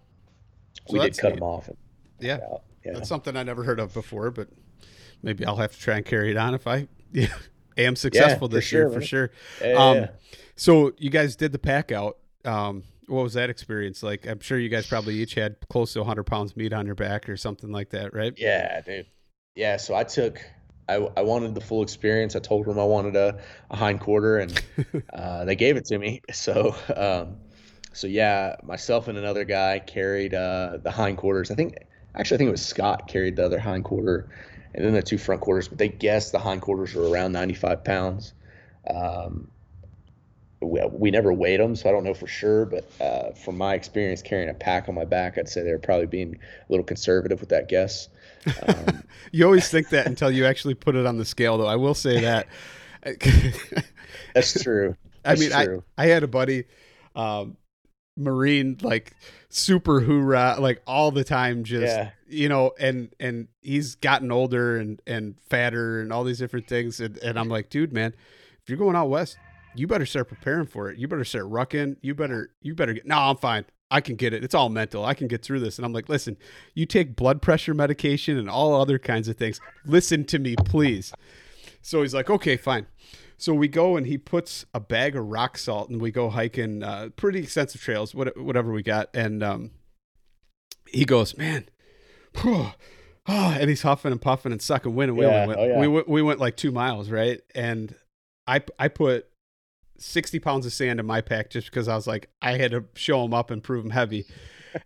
[0.88, 1.40] So we did cut neat.
[1.40, 1.68] them off.
[1.68, 1.78] And,
[2.24, 2.40] Yeah,
[2.86, 2.94] yeah.
[2.94, 4.50] that's something I never heard of before, but
[5.22, 7.28] maybe I'll have to try and carry it on if I yeah,
[7.78, 9.32] am successful for this sure, year for sure.
[9.62, 10.08] Yeah, Um, yeah.
[10.56, 12.18] So you guys did the pack out.
[12.46, 14.28] Um, what was that experience like?
[14.28, 17.28] I'm sure you guys probably each had close to 100 pounds meat on your back
[17.28, 18.34] or something like that, right?
[18.38, 19.08] Yeah, dude.
[19.56, 20.42] Yeah, so I took,
[20.88, 22.36] I, I wanted the full experience.
[22.36, 24.62] I told them I wanted a, a hind quarter, and
[25.14, 26.22] uh, they gave it to me.
[26.34, 27.38] So, um,
[27.94, 31.52] so yeah, myself and another guy carried uh, the hind quarters.
[31.52, 31.78] I think,
[32.16, 34.30] actually, I think it was Scott carried the other hind quarter,
[34.74, 35.68] and then the two front quarters.
[35.68, 38.34] But they guessed the hind quarters were around 95 pounds.
[38.90, 39.50] Um,
[40.62, 42.66] we, we never weighed them, so I don't know for sure.
[42.66, 45.80] But uh, from my experience carrying a pack on my back, I'd say they were
[45.80, 48.10] probably being a little conservative with that guess.
[48.68, 51.66] Um, You always think that until you actually put it on the scale, though.
[51.66, 52.48] I will say that.
[54.36, 54.96] That's true.
[55.26, 55.84] I mean, true.
[55.98, 56.66] I, I had a buddy,
[57.16, 57.58] um,
[58.16, 59.14] Marine, like
[59.56, 62.10] super hoorah, like all the time, just Yeah.
[62.28, 67.00] you know, and and he's gotten older and and fatter and all these different things,
[67.00, 68.14] and, and I'm like, dude, man,
[68.62, 69.38] if you're going out west,
[69.76, 70.98] you better start preparing for it.
[70.98, 71.98] You better start rucking.
[72.02, 73.06] You better you better get.
[73.06, 73.66] No, I'm fine.
[73.92, 74.44] I can get it.
[74.44, 75.06] It's all mental.
[75.06, 75.78] I can get through this.
[75.78, 76.36] And I'm like, listen,
[76.74, 79.60] you take blood pressure medication and all other kinds of things.
[79.86, 81.14] Listen to me, please.
[81.84, 82.88] So he's like, okay, fine.
[83.38, 86.84] So we go and he puts a bag of rock salt and we go hiking
[86.84, 89.10] uh, pretty extensive trails, whatever we got.
[89.14, 89.72] And um,
[90.90, 91.68] he goes, man,
[92.42, 92.68] whew,
[93.28, 95.10] ah," and he's huffing and puffing and sucking wind.
[95.10, 95.80] And we, Yeah, went, oh, yeah.
[95.88, 97.42] we, we went like two miles, right?
[97.54, 97.96] And
[98.48, 99.28] I, I put
[99.98, 102.86] 60 pounds of sand in my pack just because I was like, I had to
[102.96, 104.26] show him up and prove him heavy.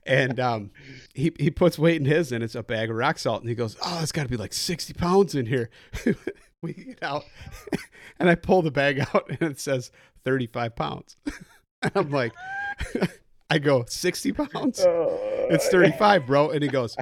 [0.06, 0.72] and um,
[1.14, 3.41] he, he puts weight in his and it's a bag of rock salt.
[3.41, 5.70] And he goes, Oh, it's got to be like 60 pounds in here.
[6.62, 7.24] we get out
[8.20, 9.91] and I pull the bag out and it says
[10.26, 11.18] 35 pounds.
[11.82, 12.34] and I'm like,
[13.49, 14.80] I go, 60 pounds?
[14.80, 16.49] Uh, it's 35, bro.
[16.49, 16.97] And he goes,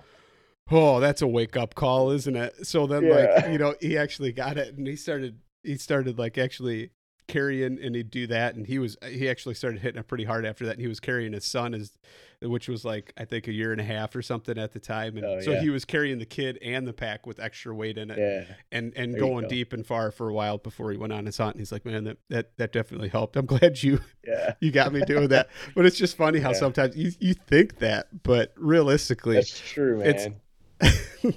[0.71, 2.65] Oh, that's a wake up call, isn't it?
[2.65, 6.39] So then, like, you know, he actually got it and he started, he started like
[6.39, 6.89] actually
[7.27, 8.55] carrying and he'd do that.
[8.55, 10.73] And he was, he actually started hitting it pretty hard after that.
[10.73, 11.97] And he was carrying his son, as,
[12.41, 15.17] which was like, I think a year and a half or something at the time.
[15.17, 15.61] And Oh, so yeah.
[15.61, 18.55] he was carrying the kid and the pack with extra weight in it Yeah.
[18.71, 19.49] and and There going go.
[19.49, 21.55] deep and far for a while before he went on his hunt.
[21.55, 23.35] And he's like, man, that, that that definitely helped.
[23.37, 24.53] I'm glad you Yeah.
[24.59, 25.49] you got me doing that.
[25.75, 26.57] But it's just funny how Yeah.
[26.57, 30.35] sometimes you you think that, but realistically, That's true, man.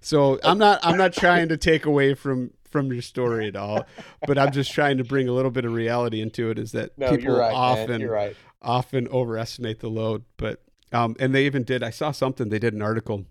[0.00, 3.86] So I'm not I'm not trying to take away from from your story at all,
[4.26, 6.58] but I'm just trying to bring a little bit of reality into it.
[6.58, 8.00] Is that no, people right, often.
[8.00, 8.36] You're right.
[8.60, 10.24] often overestimate the load.
[10.36, 10.60] But
[10.92, 11.84] um, and they even did.
[11.84, 12.48] I saw something.
[12.48, 13.26] They did an article,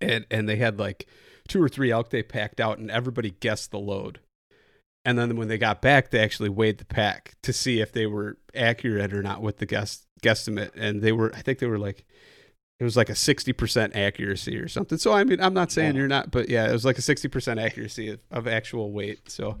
[0.00, 1.08] and and they had like
[1.48, 4.20] two or three elk they packed out, and everybody guessed the load.
[5.04, 8.06] And then when they got back, they actually weighed the pack to see if they
[8.06, 10.70] were accurate or not with the guess guesstimate.
[10.76, 12.04] And they were, I think they were like,
[12.78, 14.98] it was like a sixty percent accuracy or something.
[14.98, 15.98] So I mean, I'm not saying Wow.
[15.98, 19.30] you're not, but yeah, it was like a sixty percent accuracy of, of actual weight.
[19.30, 19.58] So,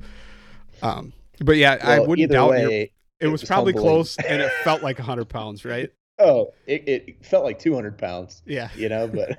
[0.82, 3.74] um, but yeah, I wouldn't doubt your it, it was, was probably humbling.
[3.74, 8.42] close and it felt like 100 pounds right Oh, it, it felt like 200 pounds,
[8.46, 9.38] yeah you know, but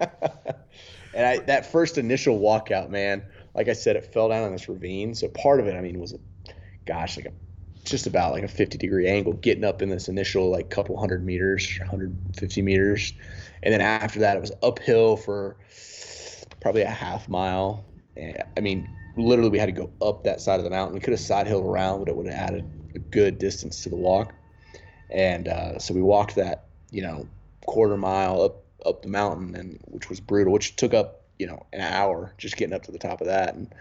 [1.14, 4.68] and I that first initial walkout, man, like I said, it fell down in this
[4.68, 5.14] ravine.
[5.14, 6.18] So part of it, I mean, was a
[6.86, 7.32] gosh, like a
[7.84, 11.24] just about like a 50 degree angle, getting up in this initial like couple hundred
[11.24, 13.12] meters, 150 meters,
[13.62, 15.56] and then after that it was uphill for
[16.60, 17.84] probably a half mile.
[18.16, 20.94] I mean, literally we had to go up that side of the mountain.
[20.94, 22.64] We could have side around, but it would have added
[22.94, 24.34] a good distance to the walk.
[25.10, 27.28] And uh, so we walked that, you know,
[27.66, 31.66] quarter mile up up the mountain, and which was brutal, which took up you know
[31.72, 33.54] an hour just getting up to the top of that.
[33.54, 33.72] And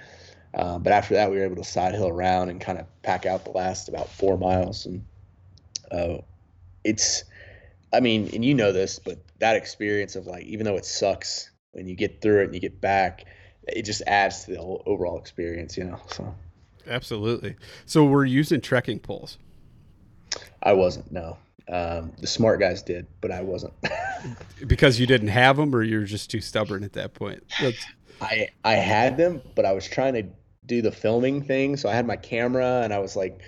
[0.53, 3.25] uh, but after that, we were able to side hill around and kind of pack
[3.25, 4.85] out the last about four miles.
[4.85, 5.05] And
[5.91, 6.17] uh,
[6.83, 7.23] it's,
[7.93, 11.51] I mean, and you know this, but that experience of like, even though it sucks
[11.71, 13.25] when you get through it and you get back,
[13.67, 15.99] it just adds to the overall experience, you know.
[16.07, 16.35] So
[16.87, 17.55] absolutely.
[17.85, 19.37] So we're using trekking poles.
[20.63, 21.11] I wasn't.
[21.11, 21.37] No,
[21.69, 23.73] um, the smart guys did, but I wasn't.
[24.67, 27.43] because you didn't have them, or you're just too stubborn at that point.
[27.59, 27.85] That's...
[28.19, 30.23] I I had them, but I was trying to
[30.71, 33.41] do the filming thing, so I had my camera, and I was like,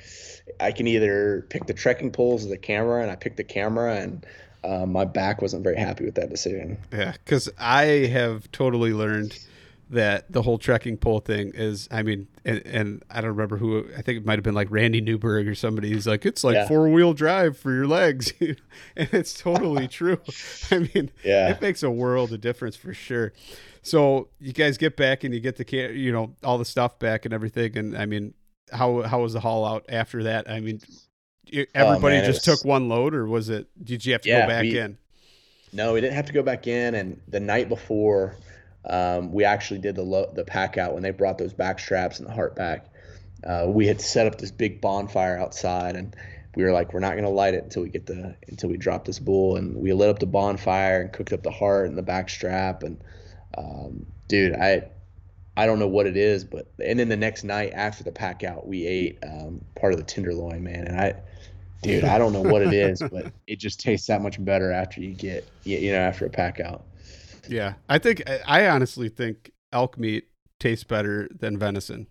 [0.59, 3.95] I can either pick the trekking poles or the camera, and I picked the camera,
[3.95, 4.25] and
[4.63, 6.77] uh, my back wasn't very happy with that decision.
[6.91, 9.39] Yeah, because I have totally learned
[9.89, 13.85] that the whole trekking pole thing is i mean and, and, i don't remember who
[13.95, 16.55] i think it might have been like randy newberg or somebody he's like it's like
[16.55, 16.67] yeah.
[16.67, 18.57] four-wheel drive for your legs and
[18.95, 20.19] it's totally true
[20.71, 23.33] i mean yeah it makes a world of difference for sure
[23.83, 27.25] so you guys get back and you get the you know all the stuff back
[27.25, 28.33] and everything and i mean
[28.71, 30.79] how how was the haul out after that i mean
[31.75, 32.59] everybody oh, man, just was...
[32.59, 34.97] took one load or was it did you have to yeah, go back we, in
[35.71, 38.35] no we didn't have to go back in and the night before
[38.85, 42.19] um, we actually did the lo- the pack out when they brought those back straps
[42.19, 42.87] and the heart back.
[43.45, 46.15] Uh, we had set up this big bonfire outside, and
[46.55, 49.05] we were like, we're not gonna light it until we get the until we drop
[49.05, 49.55] this bull.
[49.55, 52.83] And we lit up the bonfire and cooked up the heart and the back strap.
[52.83, 53.01] And
[53.57, 54.83] um, dude, I
[55.55, 58.43] I don't know what it is, but and then the next night after the pack
[58.43, 60.87] out, we ate um, part of the tenderloin, man.
[60.87, 61.15] And I,
[61.83, 65.01] dude, I don't know what it is, but it just tastes that much better after
[65.01, 66.85] you get you know after a pack out.
[67.47, 70.27] Yeah, I think I honestly think elk meat
[70.59, 72.07] tastes better than venison,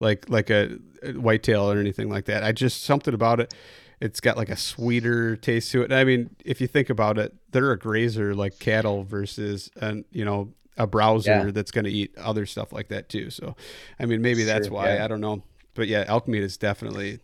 [0.00, 2.42] like like a, a whitetail or anything like that.
[2.42, 3.52] I just something about it.
[4.00, 5.92] It's got like a sweeter taste to it.
[5.92, 10.24] I mean, if you think about it, they're a grazer like cattle versus an you
[10.24, 11.50] know a browser yeah.
[11.50, 13.30] that's going to eat other stuff like that too.
[13.30, 13.56] So,
[13.98, 15.04] I mean, maybe sure, that's why yeah.
[15.04, 15.42] I don't know.
[15.74, 17.20] But yeah, elk meat is definitely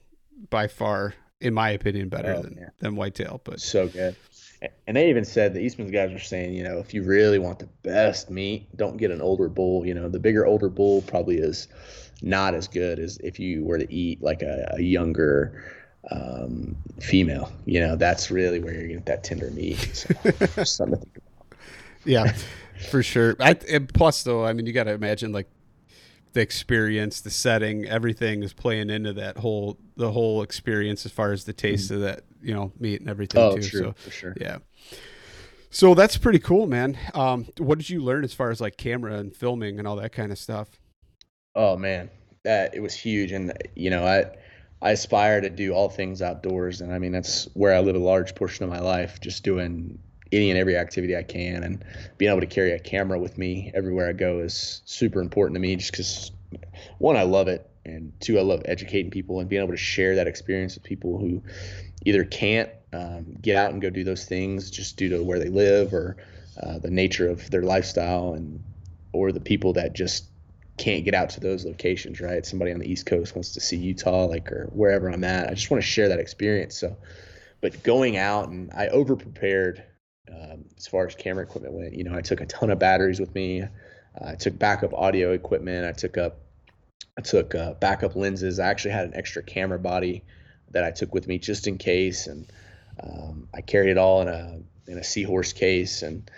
[0.50, 2.68] by far, in my opinion, better oh, than yeah.
[2.80, 3.40] than whitetail.
[3.44, 4.16] But so good.
[4.86, 7.58] And they even said the Eastman's guys were saying, you know, if you really want
[7.58, 9.86] the best meat, don't get an older bull.
[9.86, 11.68] You know, the bigger older bull probably is
[12.22, 15.64] not as good as if you were to eat like a, a younger
[16.10, 17.52] um, female.
[17.66, 19.76] You know, that's really where you're get that tender meat.
[19.94, 20.14] So,
[20.64, 21.33] something to think about.
[22.04, 22.34] Yeah,
[22.90, 23.36] for sure.
[23.40, 25.48] I, plus, though, I mean, you got to imagine like
[26.34, 31.32] the experience, the setting, everything is playing into that whole the whole experience as far
[31.32, 31.94] as the taste mm-hmm.
[31.94, 33.62] of that you know meat and everything oh, too.
[33.62, 34.34] True, so for sure.
[34.40, 34.58] Yeah.
[35.70, 36.96] So that's pretty cool, man.
[37.14, 40.12] Um, what did you learn as far as like camera and filming and all that
[40.12, 40.68] kind of stuff?
[41.54, 42.10] Oh man,
[42.44, 44.24] that it was huge, and you know I
[44.82, 48.00] I aspire to do all things outdoors, and I mean that's where I live a
[48.00, 49.98] large portion of my life, just doing
[50.34, 51.84] any and every activity I can, and
[52.18, 55.60] being able to carry a camera with me everywhere I go is super important to
[55.60, 55.76] me.
[55.76, 56.32] Just because
[56.98, 60.16] one, I love it, and two, I love educating people and being able to share
[60.16, 61.42] that experience with people who
[62.04, 65.48] either can't um, get out and go do those things just due to where they
[65.48, 66.16] live or
[66.62, 68.62] uh, the nature of their lifestyle, and
[69.12, 70.26] or the people that just
[70.76, 72.20] can't get out to those locations.
[72.20, 75.48] Right, somebody on the East Coast wants to see Utah, like or wherever I'm at.
[75.48, 76.76] I just want to share that experience.
[76.76, 76.96] So,
[77.60, 79.82] but going out and I over prepared
[80.30, 81.94] um, as far as camera equipment went.
[81.94, 83.62] You know, I took a ton of batteries with me.
[83.62, 83.68] Uh,
[84.24, 85.86] I took backup audio equipment.
[85.86, 86.38] I took up,
[87.18, 88.58] I took uh, backup lenses.
[88.58, 90.24] I actually had an extra camera body
[90.70, 92.50] that I took with me just in case, and
[93.02, 96.02] um, I carried it all in a in a seahorse case.
[96.02, 96.30] And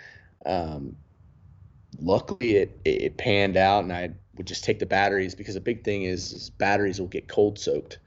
[0.45, 0.95] um,
[1.99, 5.83] luckily, it, it, panned out, and I would just take the batteries because a big
[5.83, 7.99] thing is, is batteries will get cold soaked.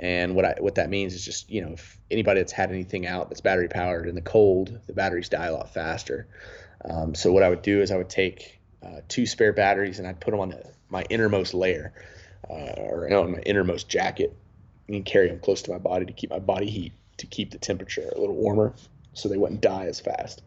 [0.00, 3.06] And what I what that means is just you know if anybody that's had anything
[3.06, 6.26] out that's battery powered in the cold, the batteries die a lot faster.
[6.84, 10.08] Um, so what I would do is I would take uh, two spare batteries and
[10.08, 11.92] I'd put them on the, my innermost layer
[12.48, 14.34] uh, or no, my innermost jacket
[14.88, 17.58] and carry them close to my body to keep my body heat to keep the
[17.58, 18.74] temperature a little warmer
[19.12, 20.40] so they wouldn't die as fast.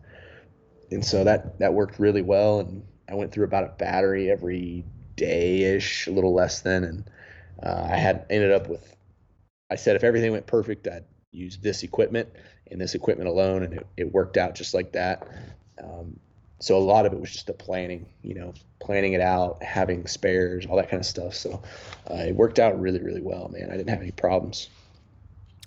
[0.90, 4.84] And so that that worked really well and I went through about a battery every
[5.16, 7.10] day ish, a little less than, and
[7.62, 8.96] uh, I had ended up with
[9.74, 12.30] I said if everything went perfect, I'd use this equipment
[12.70, 15.28] and this equipment alone, and it, it worked out just like that.
[15.84, 16.20] Um,
[16.60, 20.06] so a lot of it was just the planning, you know, planning it out, having
[20.06, 21.34] spares, all that kind of stuff.
[21.34, 21.64] So
[22.08, 23.72] uh, it worked out really, really well, man.
[23.72, 24.70] I didn't have any problems.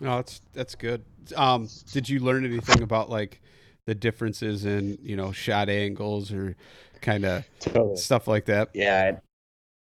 [0.00, 1.02] Oh, that's that's good.
[1.34, 3.42] Um, did you learn anything about like
[3.86, 6.54] the differences in you know shot angles or
[7.00, 7.96] kind of Totally.
[7.96, 8.70] stuff like that?
[8.72, 9.18] Yeah,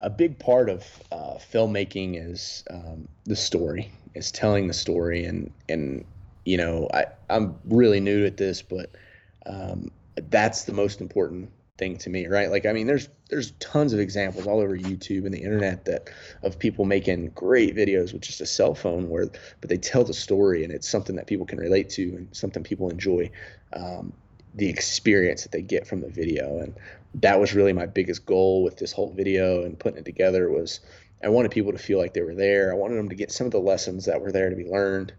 [0.03, 5.51] a big part of uh, filmmaking is um, the story, is telling the story, and
[5.69, 6.05] and
[6.45, 8.91] you know I I'm really new at this, but
[9.47, 9.91] um,
[10.31, 12.51] that's the most important thing to me, right?
[12.51, 16.11] Like I mean, there's there's tons of examples all over YouTube and the internet that
[16.43, 19.29] of people making great videos with just a cell phone, where
[19.61, 22.63] but they tell the story, and it's something that people can relate to and something
[22.63, 23.31] people enjoy.
[23.73, 24.13] Um,
[24.55, 26.75] the experience that they get from the video and
[27.15, 30.81] that was really my biggest goal with this whole video and putting it together was
[31.25, 32.73] i wanted people to feel like they were there.
[32.73, 35.13] I wanted them to get some of the lessons that were there to be learned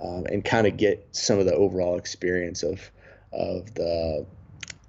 [0.00, 2.90] um, and kind of get some of the overall experience of
[3.32, 4.26] of the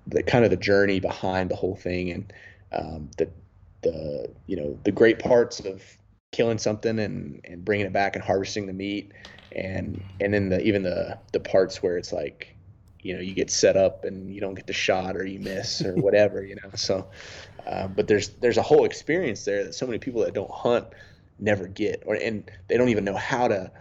[0.07, 2.33] the kind of the journey behind the whole thing and
[2.71, 3.29] um, the
[3.81, 5.83] the you know the great parts of
[6.31, 9.11] killing something and and bringing it back and harvesting the meat.
[9.53, 12.55] And and then the even the the parts where it's like
[13.01, 15.81] you know you get set up and you don't get the shot or you miss
[15.81, 16.69] or whatever you know?
[16.75, 17.07] So
[17.67, 20.87] uh, but there's there's a whole experience there that so many people that don't hunt
[21.39, 23.71] never get or and they don't even know how to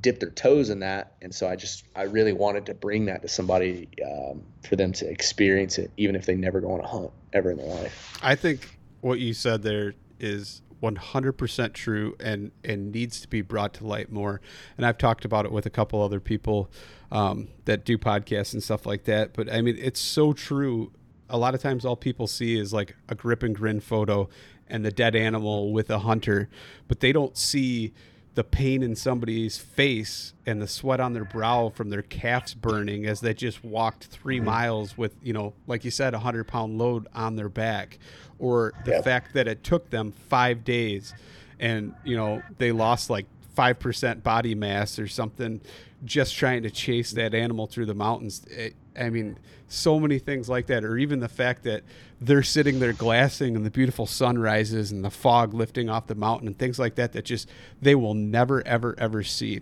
[0.00, 3.20] dip their toes in that and so i just i really wanted to bring that
[3.20, 6.86] to somebody um, for them to experience it even if they never go on a
[6.86, 12.50] hunt ever in their life I think what you said there is 100% true and
[12.64, 14.40] and needs to be brought to light more.
[14.76, 16.70] And I've talked about it with a couple other people
[17.12, 19.32] um, that do podcasts and stuff like that.
[19.32, 20.92] But I mean, it's so true.
[21.32, 24.28] A lot of times, all people see is like a grip and grin photo
[24.68, 26.48] and the dead animal with a hunter,
[26.88, 27.92] but they don't see
[28.34, 33.04] the pain in somebody's face and the sweat on their brow from their calves burning
[33.06, 34.46] as they just walked 3 mm-hmm.
[34.46, 37.98] miles with you know like you said a hundred pound load on their back
[38.38, 39.04] or the Yep.
[39.04, 41.12] fact that it took them five days
[41.60, 45.60] and you know they lost like 5% body mass or something
[46.06, 49.38] just trying to chase that animal through the mountains It- i mean
[49.68, 51.82] so many things like that or even the fact that
[52.20, 56.46] they're sitting there glassing and the beautiful sunrises and the fog lifting off the mountain
[56.46, 57.48] and things like that that just
[57.80, 59.60] they will never ever ever see.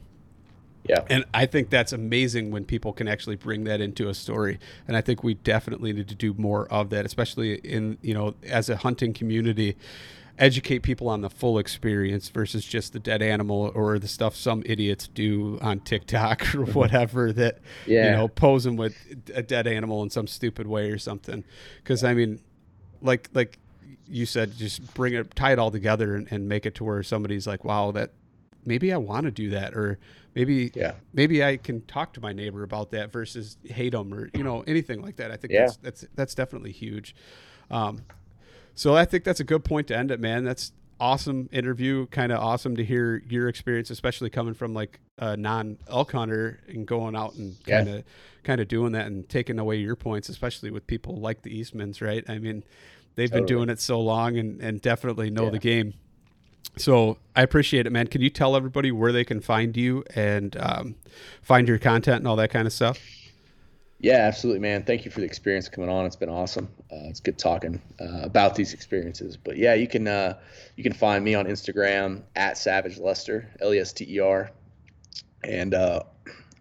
[0.85, 1.05] Yeah.
[1.11, 4.59] And I think that's amazing when people can actually bring that into a story.
[4.89, 8.35] And I think we definitely need to do more of that, especially in, you know,
[8.45, 9.77] as a hunting community,
[10.41, 14.63] educate people on the full experience versus just the dead animal or the stuff some
[14.67, 18.97] idiots do on TikTok or whatever that, you know, posing with
[19.35, 21.45] a dead animal in some stupid way or something.
[21.85, 22.41] Cause I mean,
[23.03, 23.59] like, like
[24.09, 27.03] you said, just bring it, tie it all together and, and make it to where
[27.03, 28.11] somebody's like, wow, that
[28.65, 29.75] maybe I want to do that.
[29.75, 29.99] Or,
[30.35, 30.93] maybe Yeah.
[31.13, 34.63] maybe I can talk to my neighbor about that versus hate them or you know
[34.67, 35.31] anything like that.
[35.33, 35.63] I think Yeah.
[35.67, 37.15] that's that's that's definitely huge.
[37.71, 38.05] Um,
[38.75, 40.45] so I think that's a good point to end it, man.
[40.45, 42.07] That's awesome interview.
[42.07, 46.61] Kind of awesome to hear your experience, especially coming from like a non elk hunter
[46.69, 48.05] and going out and kind of
[48.45, 52.01] kind of doing that and taking away your points, especially with people like the Eastmans,
[52.07, 52.25] right?
[52.29, 52.65] I mean,
[53.17, 55.51] they've been doing it so long and and definitely know Yeah.
[55.51, 55.95] the game.
[56.77, 58.07] So I appreciate it, man.
[58.07, 60.95] Can you tell everybody where they can find you and um,
[61.43, 62.99] find your content and all that kind of stuff?
[64.03, 64.85] Yeah, absolutely, man.
[64.85, 66.07] Thank you for the experience coming on.
[66.07, 66.69] It's been awesome.
[66.91, 69.37] Uh, it's good talking uh, about these experiences.
[69.37, 70.39] But yeah, you can uh,
[70.75, 74.51] you can find me on Instagram at Savage Lester, L E S T E R,
[75.45, 76.05] and uh,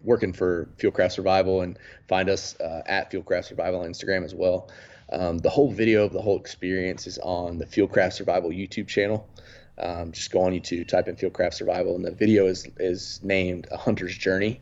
[0.03, 1.79] working for Fieldcraft Survival, and
[2.09, 4.69] find us uh, at Fieldcraft Survival on Instagram as well.
[5.09, 9.29] Um, the whole video of the whole experience is on the Fieldcraft Survival YouTube channel.
[9.77, 13.69] Um, just go on YouTube, type in Fieldcraft Survival, and the video is is named
[13.71, 14.59] A Hunter's Journey.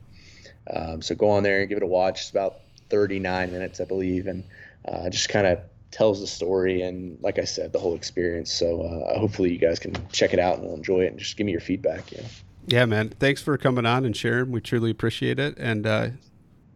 [0.71, 2.21] Um, so go on there and give it a watch.
[2.21, 2.59] It's about
[2.89, 4.43] 39 minutes, I believe, and
[4.85, 5.59] uh, just kind of
[5.91, 8.51] tells the story and, like I said, the whole experience.
[8.51, 11.45] So uh, hopefully you guys can check it out and enjoy it and just give
[11.45, 12.11] me your feedback.
[12.11, 12.23] Know?
[12.67, 13.09] Yeah, man.
[13.09, 14.51] Thanks for coming on and sharing.
[14.51, 15.57] We truly appreciate it.
[15.57, 16.09] And uh,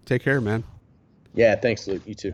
[0.05, 0.63] take care, man.
[1.33, 2.03] Yeah, thanks, Luke.
[2.05, 2.33] You too.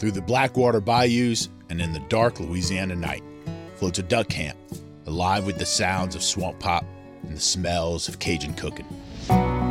[0.00, 3.22] Through the Blackwater bayous and in the dark Louisiana night
[3.74, 4.56] floats a duck camp,
[5.04, 6.86] alive with the sounds of swamp pop
[7.22, 8.86] and the smells of Cajun cooking.
[9.26, 9.68] From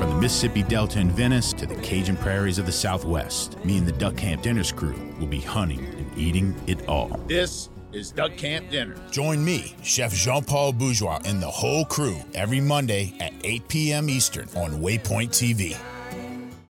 [0.00, 3.92] the Mississippi Delta in Venice to the Cajun prairies of the Southwest, me and the
[3.92, 7.10] Duck Camp Dinners crew will be hunting and eating it all.
[7.28, 8.96] This is Duck Camp Dinner.
[9.12, 14.10] Join me, Chef Jean Paul Bourgeois, and the whole crew every Monday at 8 p.m.
[14.10, 15.76] Eastern on Waypoint TV.